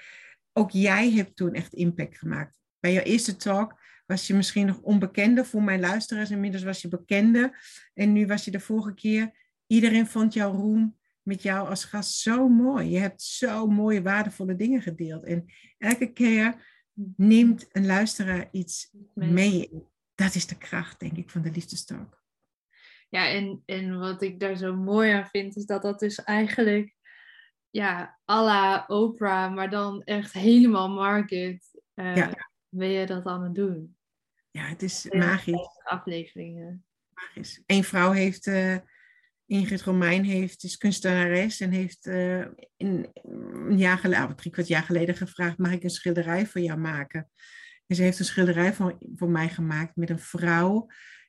[0.53, 2.59] Ook jij hebt toen echt impact gemaakt.
[2.79, 6.31] Bij jouw eerste talk was je misschien nog onbekende voor mijn luisteraars.
[6.31, 7.57] Inmiddels was je bekende.
[7.93, 9.33] En nu was je de vorige keer
[9.67, 12.89] Iedereen vond jouw room met jou als gast zo mooi.
[12.89, 15.23] Je hebt zo mooie, waardevolle dingen gedeeld.
[15.23, 15.45] En
[15.77, 16.73] elke keer
[17.15, 19.69] neemt een luisteraar iets mee.
[20.15, 22.23] Dat is de kracht, denk ik, van de liefdestalk.
[23.15, 26.93] Ja, en, en wat ik daar zo mooi aan vind, is dat dat dus eigenlijk,
[27.69, 32.49] ja, à la Oprah, maar dan echt helemaal market, uh, ja.
[32.69, 33.97] ben je dat aan het doen.
[34.51, 35.81] Ja, het is magisch.
[35.83, 36.85] Afleveringen.
[37.13, 37.61] Magisch.
[37.65, 38.47] Eén vrouw heeft...
[38.47, 38.77] Uh,
[39.47, 42.45] Ingrid Romein heeft, is kunstenares en heeft uh,
[42.77, 46.61] in, een jaar geleden, oh, drie kwart jaar geleden gevraagd, mag ik een schilderij voor
[46.61, 47.29] jou maken?
[47.87, 50.87] En ze heeft een schilderij voor, voor mij gemaakt met een vrouw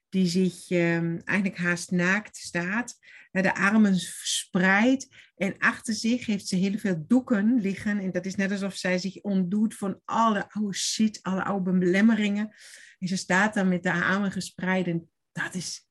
[0.08, 0.96] die zich uh,
[1.28, 2.98] eigenlijk haast naakt staat,
[3.42, 8.34] de armen verspreid en achter zich heeft ze heel veel doeken liggen en dat is
[8.34, 12.54] net alsof zij zich ontdoet van alle oude shit, alle oude belemmeringen.
[12.98, 15.86] En ze staat dan met de armen gespreid en dat is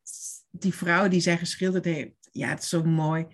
[0.51, 3.27] die vrouw die zij geschilderd heeft, ja, het is zo mooi.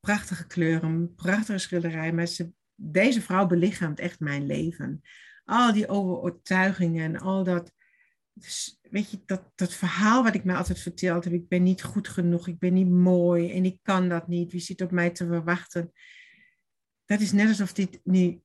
[0.00, 2.12] Prachtige kleuren, prachtige schilderij.
[2.12, 5.02] Maar ze, deze vrouw belichaamt echt mijn leven.
[5.44, 7.72] Al die overtuigingen en al dat.
[8.90, 11.32] Weet je, dat, dat verhaal wat ik mij altijd verteld heb.
[11.32, 14.52] Ik ben niet goed genoeg, ik ben niet mooi en ik kan dat niet.
[14.52, 15.92] Wie zit op mij te verwachten?
[17.04, 18.40] Dat is net alsof dit nu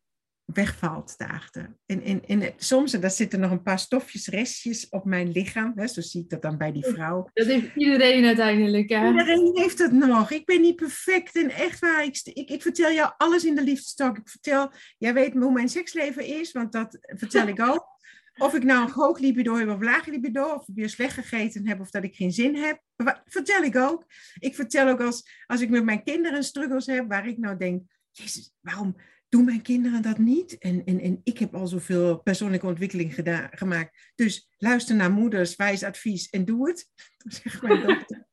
[0.45, 1.77] wegvalt daarachter.
[1.85, 5.71] En, en, en soms, en daar zitten nog een paar stofjes, restjes op mijn lichaam.
[5.75, 7.29] Hè, zo zie ik dat dan bij die vrouw.
[7.33, 8.89] Dat heeft iedereen uiteindelijk.
[8.89, 9.07] Hè?
[9.07, 10.31] Iedereen heeft het nog.
[10.31, 12.03] Ik ben niet perfect en echt waar.
[12.03, 14.17] Ik, ik, ik vertel jou alles in de liefdestalk.
[14.17, 17.92] Ik vertel, jij weet hoe mijn seksleven is, want dat vertel ik ook.
[18.37, 21.67] Of ik nou een hoog libido heb of laag libido, of ik weer slecht gegeten
[21.67, 22.81] heb of dat ik geen zin heb,
[23.25, 24.05] vertel ik ook.
[24.39, 27.81] Ik vertel ook als, als ik met mijn kinderen struggles heb, waar ik nou denk,
[28.11, 28.95] jezus, waarom
[29.29, 30.57] doen mijn kinderen dat niet?
[30.57, 34.11] En, en, en ik heb al zoveel persoonlijke ontwikkeling gedaan, gemaakt.
[34.15, 36.89] Dus luister naar moeders, wijs advies en doe het.
[37.61, 38.27] Mijn dochter,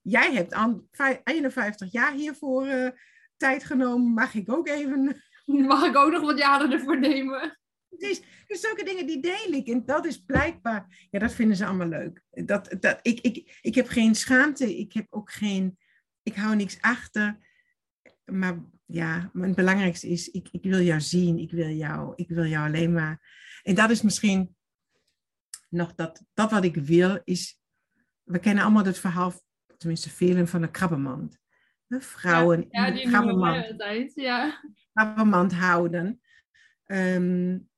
[0.00, 0.88] jij hebt aan
[1.24, 2.88] 51 jaar hiervoor uh,
[3.36, 4.12] tijd genomen.
[4.12, 5.22] Mag ik ook even...
[5.44, 7.58] Mag ik ook nog wat jaren ervoor nemen?
[7.98, 9.68] Dus, dus zulke dingen die deel ik.
[9.68, 11.08] En dat is blijkbaar...
[11.10, 12.22] Ja, dat vinden ze allemaal leuk.
[12.30, 14.78] Dat, dat, ik, ik, ik heb geen schaamte.
[14.78, 15.78] Ik heb ook geen...
[16.22, 17.38] Ik hou niks achter.
[18.24, 22.44] Maar ja, het belangrijkste is, ik, ik wil jou zien, ik wil jou, ik wil
[22.44, 23.20] jou alleen maar.
[23.62, 24.56] En dat is misschien
[25.68, 27.60] nog dat, dat wat ik wil, is,
[28.22, 29.32] we kennen allemaal het verhaal,
[29.76, 31.38] tenminste velen van de krabbenmand.
[31.86, 34.62] De vrouwen ja, die krabbenmand, ja.
[34.92, 36.20] krabbenmand houden.
[36.86, 37.68] Um,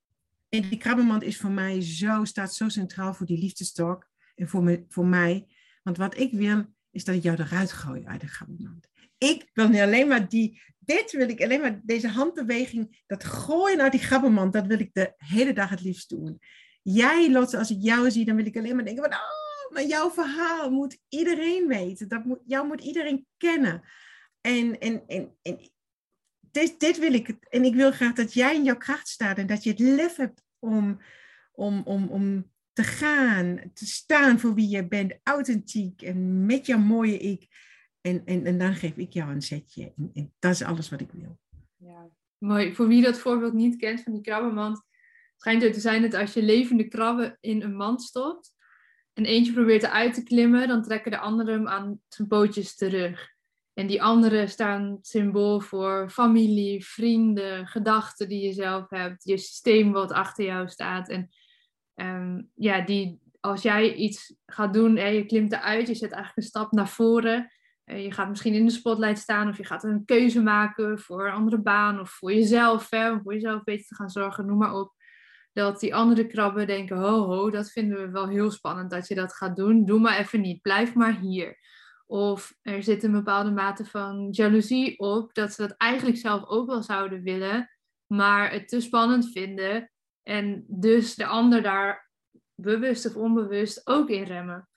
[0.48, 4.62] en die krabbenmand is voor mij zo, staat zo centraal voor die liefdestalk en voor,
[4.62, 5.46] me, voor mij.
[5.82, 8.88] Want wat ik wil, is dat ik jou eruit gooi uit de krabbenmand
[9.18, 13.78] ik wil niet alleen maar die, dit wil ik alleen maar, deze handbeweging, dat gooien
[13.78, 16.38] naar die grabbenmand, dat wil ik de hele dag het liefst doen.
[16.82, 19.84] Jij, Lotte, als ik jou zie, dan wil ik alleen maar denken van, oh, maar
[19.84, 22.08] jouw verhaal moet iedereen weten.
[22.08, 23.82] Dat moet, jou moet iedereen kennen.
[24.40, 25.70] En, en, en, en
[26.60, 29.46] dit, dit wil ik, en ik wil graag dat jij in jouw kracht staat en
[29.46, 31.00] dat je het lef hebt om,
[31.52, 36.78] om, om, om te gaan, te staan voor wie je bent, authentiek en met jouw
[36.78, 37.46] mooie ik.
[38.00, 39.92] En, en, en dan geef ik jou een zetje.
[40.14, 41.38] En, dat is alles wat ik wil.
[41.76, 42.74] Ja, mooi.
[42.74, 44.82] Voor wie dat voorbeeld niet kent van die krabbenmand,
[45.36, 48.54] schijnt het te zijn dat als je levende krabben in een mand stopt
[49.12, 53.35] en eentje probeert eruit te klimmen, dan trekken de anderen hem aan zijn pootjes terug.
[53.76, 59.92] En die anderen staan symbool voor familie, vrienden, gedachten die je zelf hebt, je systeem
[59.92, 61.08] wat achter jou staat.
[61.08, 61.28] En
[61.94, 66.36] um, ja, die, als jij iets gaat doen en je klimt eruit, je zet eigenlijk
[66.36, 67.50] een stap naar voren,
[67.84, 71.26] eh, je gaat misschien in de spotlight staan of je gaat een keuze maken voor
[71.26, 74.58] een andere baan of voor jezelf, hè, om voor jezelf beter te gaan zorgen, noem
[74.58, 74.94] maar op.
[75.52, 79.14] Dat die andere krabben denken, ho ho, dat vinden we wel heel spannend dat je
[79.14, 79.84] dat gaat doen.
[79.84, 81.58] Doe maar even niet, blijf maar hier.
[82.06, 86.66] Of er zit een bepaalde mate van jaloezie op, dat ze dat eigenlijk zelf ook
[86.66, 87.70] wel zouden willen,
[88.06, 89.90] maar het te spannend vinden.
[90.22, 92.10] En dus de ander daar
[92.54, 94.68] bewust of onbewust ook in remmen.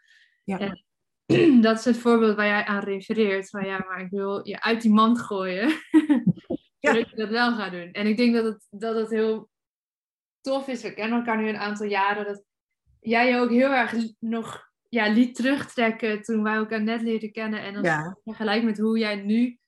[0.44, 0.78] Ja.
[1.62, 3.50] dat is het voorbeeld waar jij aan refereert.
[3.50, 5.70] Van ja, maar ik wil je uit die mand gooien.
[6.80, 7.92] zodat je dat wel gaat doen.
[7.92, 9.50] En ik denk dat het, dat het heel
[10.42, 10.82] tof is.
[10.82, 12.26] We kennen elkaar nu een aantal jaren.
[12.26, 12.44] Dat
[13.00, 17.62] jij je ook heel erg nog ja, liet terugtrekken toen wij elkaar net leerden kennen.
[17.62, 18.18] En dan ja.
[18.24, 19.60] vergelijk met hoe jij nu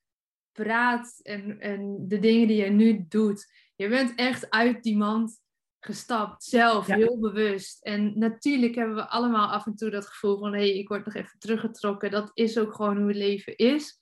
[0.51, 3.53] praat en, en de dingen die je nu doet.
[3.75, 5.39] Je bent echt uit die mand
[5.79, 7.83] gestapt, zelf, heel bewust.
[7.83, 11.05] En natuurlijk hebben we allemaal af en toe dat gevoel van, hé, hey, ik word
[11.05, 12.11] nog even teruggetrokken.
[12.11, 13.99] Dat is ook gewoon hoe het leven is.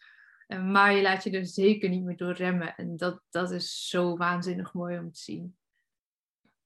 [0.47, 2.75] Maar je laat je er zeker niet meer door remmen.
[2.75, 5.57] En dat, dat is zo waanzinnig mooi om te zien.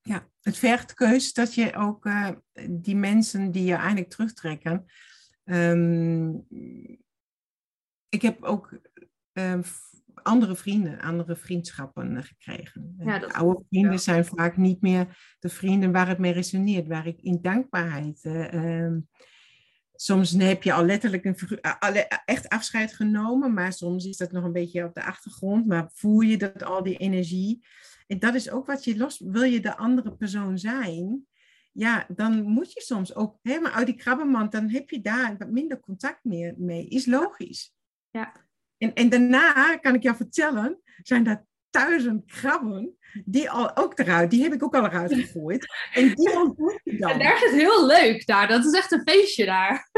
[0.03, 2.29] Ja, het vergt keus dat je ook uh,
[2.69, 4.85] die mensen die je eigenlijk terugtrekken.
[5.43, 6.47] Um,
[8.09, 8.79] ik heb ook
[9.33, 9.61] ehm,
[10.13, 12.95] andere vrienden, andere vriendschappen gekregen.
[12.97, 17.07] Ja, dat oude vrienden zijn vaak niet meer de vrienden waar het mee resoneert, waar
[17.07, 18.23] ik in dankbaarheid.
[18.23, 18.99] ehm,
[19.95, 21.37] soms heb je al letterlijk een,
[22.25, 25.67] echt afscheid genomen, maar soms is dat nog een beetje op de achtergrond.
[25.67, 27.65] Maar voel je dat al die energie.
[28.07, 29.19] En dat is ook wat je los.
[29.25, 31.27] Wil je de andere persoon zijn?
[31.71, 34.51] Ja, dan moet je soms ook helemaal uit die krabbenmand.
[34.51, 36.87] Dan heb je daar wat minder contact meer mee.
[36.87, 37.73] Is logisch.
[38.11, 38.33] Ja.
[38.77, 44.31] En, en daarna kan ik jou vertellen, zijn er duizend krabben die al ook eruit.
[44.31, 45.67] Die heb ik ook al eruit gegooid.
[45.93, 47.11] En die ontmoet je dan.
[47.11, 48.47] En daar is het heel leuk daar.
[48.47, 49.89] Dat is echt een feestje daar.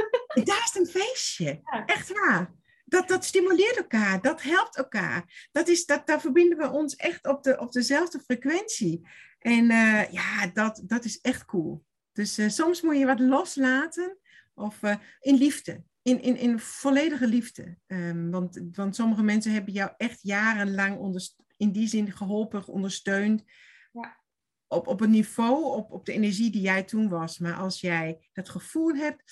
[0.44, 1.62] Daar is een feestje.
[1.64, 1.86] Ja.
[1.86, 2.54] Echt waar.
[2.88, 5.48] Dat, dat stimuleert elkaar, dat helpt elkaar.
[5.52, 9.08] Dat is, dat, daar verbinden we ons echt op, de, op dezelfde frequentie.
[9.40, 11.86] En eh, ja, dat, dat is echt cool.
[12.12, 14.18] Dus eh, soms moet je wat loslaten,
[14.54, 17.78] of eh, in liefde, in, in, in volledige liefde.
[17.88, 21.20] Ehm, want, want sommige mensen hebben jou echt jarenlang
[21.58, 23.44] in die zin geholpen, ondersteund.
[23.92, 24.24] Ja.
[24.68, 27.40] Op, op een niveau, op, op de energie die jij toen was.
[27.40, 29.24] Maar als jij het gevoel hebt,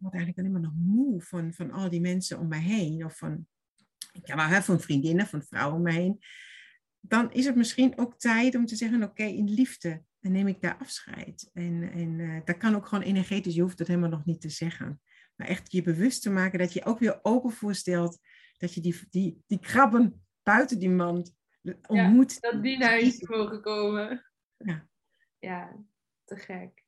[0.00, 3.04] word eigenlijk alleen maar nog moe van, van al die mensen om mij heen.
[3.04, 3.46] Of van,
[4.22, 6.18] ja, maar, van vriendinnen, van vrouwen om me heen.
[7.00, 10.60] Dan is het misschien ook tijd om te zeggen, oké, in liefde dan neem ik
[10.60, 11.50] daar afscheid.
[11.52, 14.48] En, en eh, dat kan ook gewoon energetisch, je hoeft het helemaal nog niet te
[14.48, 15.00] zeggen.
[15.36, 18.18] Maar echt je bewust te maken dat je ook weer open voorstelt
[18.56, 21.34] dat je die, die, die krabben buiten die mand
[21.86, 22.40] ontmoet.
[22.40, 24.26] Dat die naar je mogen komen.
[24.56, 24.88] Ja.
[25.38, 25.84] Ja,
[26.24, 26.84] te gek.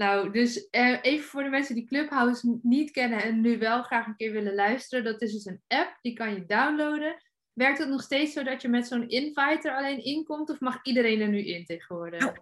[0.00, 4.06] Nou, dus eh, even voor de mensen die Clubhouse niet kennen en nu wel graag
[4.06, 5.04] een keer willen luisteren.
[5.04, 7.22] Dat is dus een app, die kan je downloaden.
[7.52, 10.50] Werkt het nog steeds zo dat je met zo'n invite er alleen in komt?
[10.50, 12.20] Of mag iedereen er nu in tegenwoordig?
[12.20, 12.36] Nou,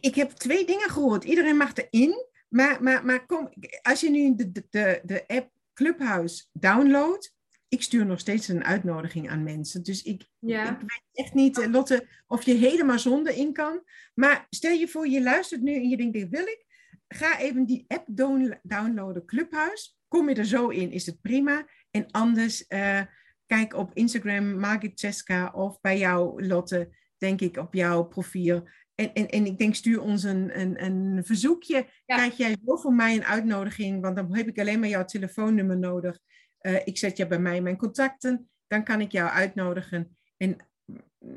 [0.00, 1.24] ik heb twee dingen gehoord.
[1.24, 2.26] Iedereen mag erin.
[2.48, 3.52] Maar, maar, maar kom,
[3.82, 7.34] als je nu de, de, de, de app Clubhouse downloadt,
[7.68, 9.82] ik stuur nog steeds een uitnodiging aan mensen.
[9.82, 10.70] Dus ik, Ja.
[10.70, 13.82] ik weet echt niet, eh, Lotte, of je helemaal zonder in kan.
[14.14, 16.64] Maar stel je voor, je luistert nu en je denkt, dit wil ik.
[17.08, 19.92] Ga even die app down- downloaden, Clubhouse.
[20.08, 21.66] Kom je er zo in, is het prima.
[21.90, 23.00] En anders, eh,
[23.46, 28.68] kijk op Instagram, Margit Ceska, of bij jou, Lotte, denk ik, op jouw profiel.
[28.94, 31.86] En, en, en ik denk, stuur ons een, een, een verzoekje.
[32.06, 32.16] Ja.
[32.16, 35.78] Krijg jij zo voor mij een uitnodiging, want dan heb ik alleen maar jouw telefoonnummer
[35.78, 36.18] nodig.
[36.58, 40.16] Eh, ik zet je bij mij in mijn contacten, dan kan ik jou uitnodigen.
[40.36, 40.56] En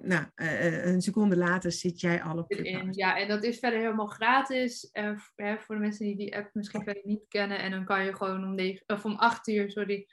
[0.02, 2.50] nou, eh, een seconde later zit jij al op.
[2.50, 3.00] Clubhouse.
[3.00, 4.92] Ja, en dat is verder helemaal gratis.
[4.92, 7.60] eh, hè, voor de mensen die die app misschien verder niet kennen.
[7.60, 10.08] En dan kan je gewoon om, negen, of om 8 uur sorry,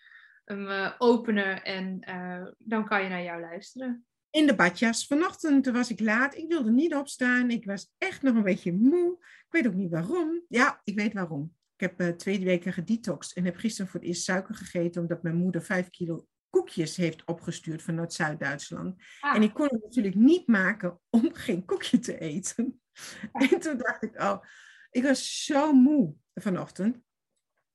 [0.45, 1.65] hem eh, openen.
[1.65, 4.07] En eh, dan kan je naar jou luisteren.
[4.31, 5.07] In de badjas.
[5.07, 6.37] Vanochtend was ik laat.
[6.37, 7.51] Ik wilde niet opstaan.
[7.51, 9.13] Ik was echt nog een beetje moe.
[9.21, 10.45] Ik weet ook niet waarom.
[10.49, 11.55] Ja, ik weet waarom.
[11.77, 15.23] Ik heb eh, twee weken gedetoxed en heb gisteren voor het eerst suiker gegeten, omdat
[15.23, 19.03] mijn moeder vijf kilo koekjes heeft opgestuurd vanuit Zuid-Duitsland.
[19.21, 22.81] Ah, En ik kon het natuurlijk niet maken om geen koekje te eten.
[23.33, 24.45] En toen dacht ik, oh,
[24.91, 26.99] ik was zo moe vanochtend.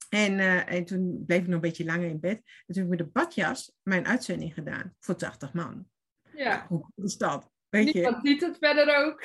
[0.09, 2.36] En, eh, en toen bleef ik nog een beetje langer in bed.
[2.38, 5.88] En toen heb ik met de badjas mijn uitzending gedaan voor 80 man.
[6.34, 6.65] ja.
[6.67, 7.49] Hoe is dat?
[7.69, 9.23] Weet je, Niemand ziet het verder ook.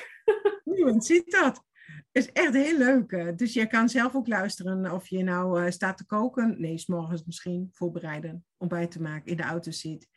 [0.63, 1.63] niemand ziet dat.
[2.11, 3.11] Het is echt heel leuk.
[3.11, 3.35] eh.
[3.35, 6.61] Dus je kan zelf ook luisteren of je nou eh, staat te koken.
[6.61, 10.07] Nee, s morgens misschien voorbereiden, ontbijt te maken, in de auto zit.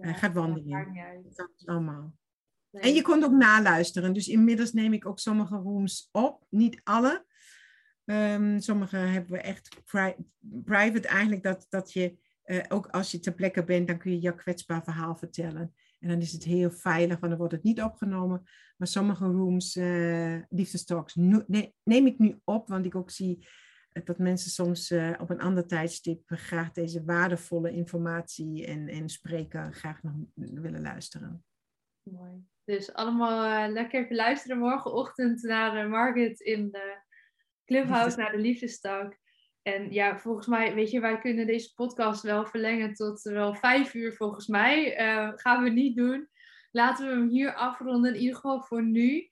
[0.00, 0.94] Ja, gaat wandelen.
[1.34, 2.14] Dat is allemaal.
[2.70, 2.82] Nee.
[2.82, 4.12] En je kon ook naluisteren.
[4.12, 6.46] Dus inmiddels neem ik ook sommige rooms op.
[6.50, 7.26] Niet alle.
[8.04, 10.16] Ehm, sommige hebben we echt pri-
[10.64, 11.42] private eigenlijk.
[11.42, 14.84] Dat, dat je eh, ook als je ter plekke bent, dan kun je jouw kwetsbaar
[14.84, 15.74] verhaal vertellen.
[16.06, 18.42] En dan is het heel veilig, want dan wordt het niet opgenomen.
[18.76, 22.68] Maar sommige rooms, eh liefdestalks, ne- neem ik nu op.
[22.68, 23.48] Want ik ook zie
[23.92, 29.08] eh, dat mensen soms eh, op een ander tijdstip graag deze waardevolle informatie en, en
[29.08, 31.44] spreken graag nog willen luisteren.
[32.02, 32.44] Mooi.
[32.64, 37.02] Dus allemaal lekker even luisteren morgenochtend naar Margaret in de
[37.64, 39.18] Clubhouse, naar de Liefdestak.
[39.66, 43.94] En ja, volgens mij, weet je, wij kunnen deze podcast wel verlengen tot wel vijf
[43.94, 44.96] uur volgens mij.
[44.96, 46.28] Eh, gaan we niet doen.
[46.70, 49.30] Laten we hem hier afronden, in ieder geval voor nu.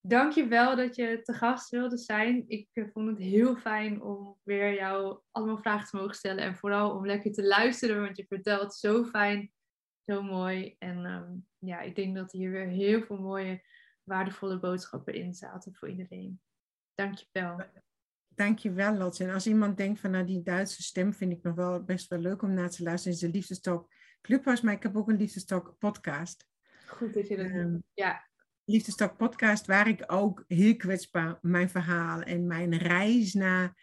[0.00, 2.44] Dank je wel dat je te gast wilde zijn.
[2.48, 6.44] Ik eh, vond het heel fijn om weer jou allemaal vragen te mogen stellen.
[6.44, 9.52] En vooral om lekker te luisteren, want je vertelt zo fijn,
[10.04, 10.76] zo mooi.
[10.78, 13.62] En ehm, ja, ik denk dat hier weer heel veel mooie,
[14.02, 16.40] waardevolle boodschappen in zaten voor iedereen.
[16.94, 17.84] Dank je wel.
[18.36, 19.24] Dankjewel, Lotte.
[19.24, 22.18] En als iemand denkt van nou, die Duitse stem vind ik nog wel best wel
[22.18, 24.64] leuk om naar te luisteren, is de Liefdestalk Clubhouse.
[24.64, 26.48] Maar ik heb ook een Liefdestalk podcast.
[26.86, 27.82] Goed dat je dat Ehm, doet.
[27.94, 28.28] Ja,
[28.64, 33.74] Liefdestalk podcast, waar ik ook heel kwetsbaar mijn verhaal en mijn reis naar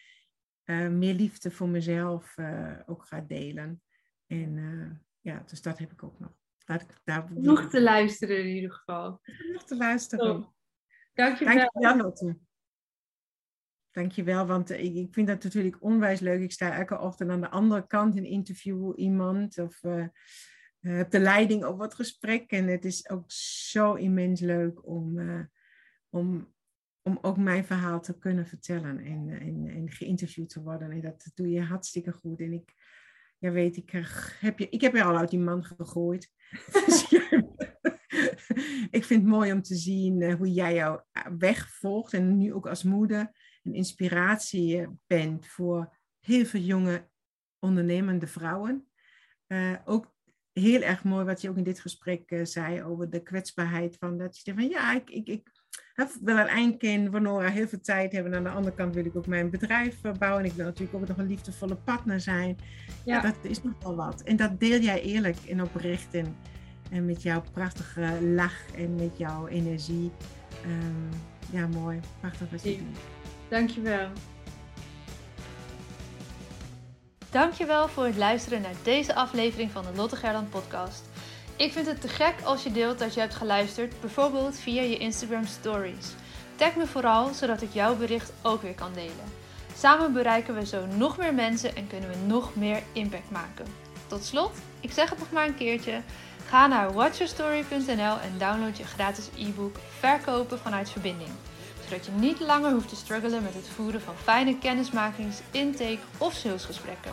[0.63, 3.81] eh, meer liefde voor mezelf eh, ook ga delen.
[4.27, 4.99] En eh,
[5.33, 6.31] ja, dus dat heb ik ook nog.
[6.65, 9.21] Laat ik daar nog te luisteren in ieder geval.
[9.51, 10.35] Nog te luisteren.
[10.35, 10.47] Oh.
[11.13, 11.55] Dankjewel.
[11.55, 12.37] Dankjewel, Lotte.
[13.93, 16.41] Dankjewel, want ik, ik vind dat natuurlijk onwijs leuk.
[16.41, 19.81] Ik sta elke ochtend aan de andere kant en interview iemand of
[20.79, 22.51] heb de leiding op wat gesprek.
[22.51, 25.19] En het is ook zo immens leuk om,
[26.09, 26.53] om,
[27.01, 30.91] om ook mijn verhaal te kunnen vertellen en, geïnterviewd te worden.
[30.91, 32.39] En dat doe je hartstikke goed.
[32.39, 32.73] En ik,
[33.37, 33.89] ja, weet ik,
[34.39, 36.31] heb je, ik heb je al uit die man gegooid.
[36.85, 37.11] Dus
[38.97, 41.05] ik vind het mooi om te zien hoe jij jouw
[41.37, 43.31] weg volgt en nu ook als moeder
[43.63, 47.09] een inspiratie bent voor heel veel jonge
[47.59, 48.87] ondernemende vrouwen.
[49.47, 50.13] Uh, ook
[50.53, 54.17] heel erg mooi wat je ook in dit gesprek uh, zei over de kwetsbaarheid van
[54.17, 55.49] dat je denkt van ja, ik, ik, ik
[56.21, 58.35] wil een eindkind, Nora heel veel tijd hebben.
[58.35, 60.43] Aan de andere kant wil ik ook mijn bedrijf bouwen.
[60.43, 62.57] En ik wil natuurlijk ook nog een liefdevolle partner zijn.
[63.05, 63.15] Ja.
[63.15, 64.21] ja dat is nog wel wat.
[64.21, 66.35] En dat deel jij eerlijk en oprecht en,
[66.91, 70.11] en met jouw prachtige lach en met jouw energie.
[70.65, 71.09] Um,
[71.51, 71.99] ja, mooi.
[72.19, 73.22] Prachtig wat je doet.
[73.49, 74.07] Dankjewel.
[77.29, 81.03] Dankjewel voor het luisteren naar deze aflevering van de Lotte Gerland podcast.
[81.55, 84.97] Ik vind het te gek als je deelt dat je hebt geluisterd, bijvoorbeeld via je
[84.97, 86.13] Instagram stories.
[86.55, 89.31] Tag me vooral, zodat ik jouw bericht ook weer kan delen.
[89.77, 93.65] Samen bereiken we zo nog meer mensen en kunnen we nog meer impact maken.
[94.07, 96.01] Tot slot, ik zeg het nog maar een keertje.
[96.47, 101.31] Ga naar watchyourstory.nl en download je gratis e-book Verkopen vanuit verbinding
[101.93, 106.33] zodat je niet langer hoeft te struggelen met het voeren van fijne kennismakings, intake of
[106.33, 107.11] salesgesprekken.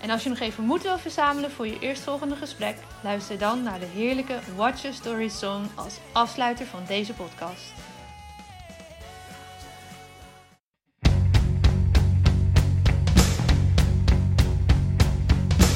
[0.00, 3.80] En als je nog even moed wil verzamelen voor je eerstvolgende gesprek, luister dan naar
[3.80, 7.72] de heerlijke Watch Your Story song als afsluiter van deze podcast.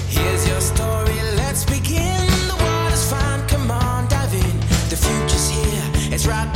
[0.09, 2.24] Here's your story, let's begin.
[2.91, 4.66] The fine, come on, dive in.
[6.12, 6.56] It's right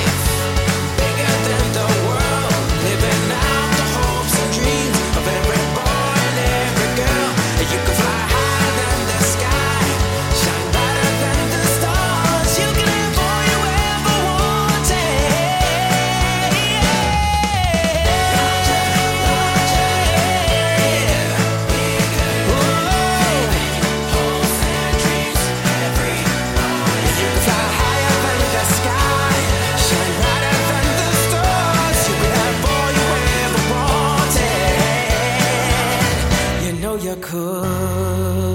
[37.31, 38.50] could.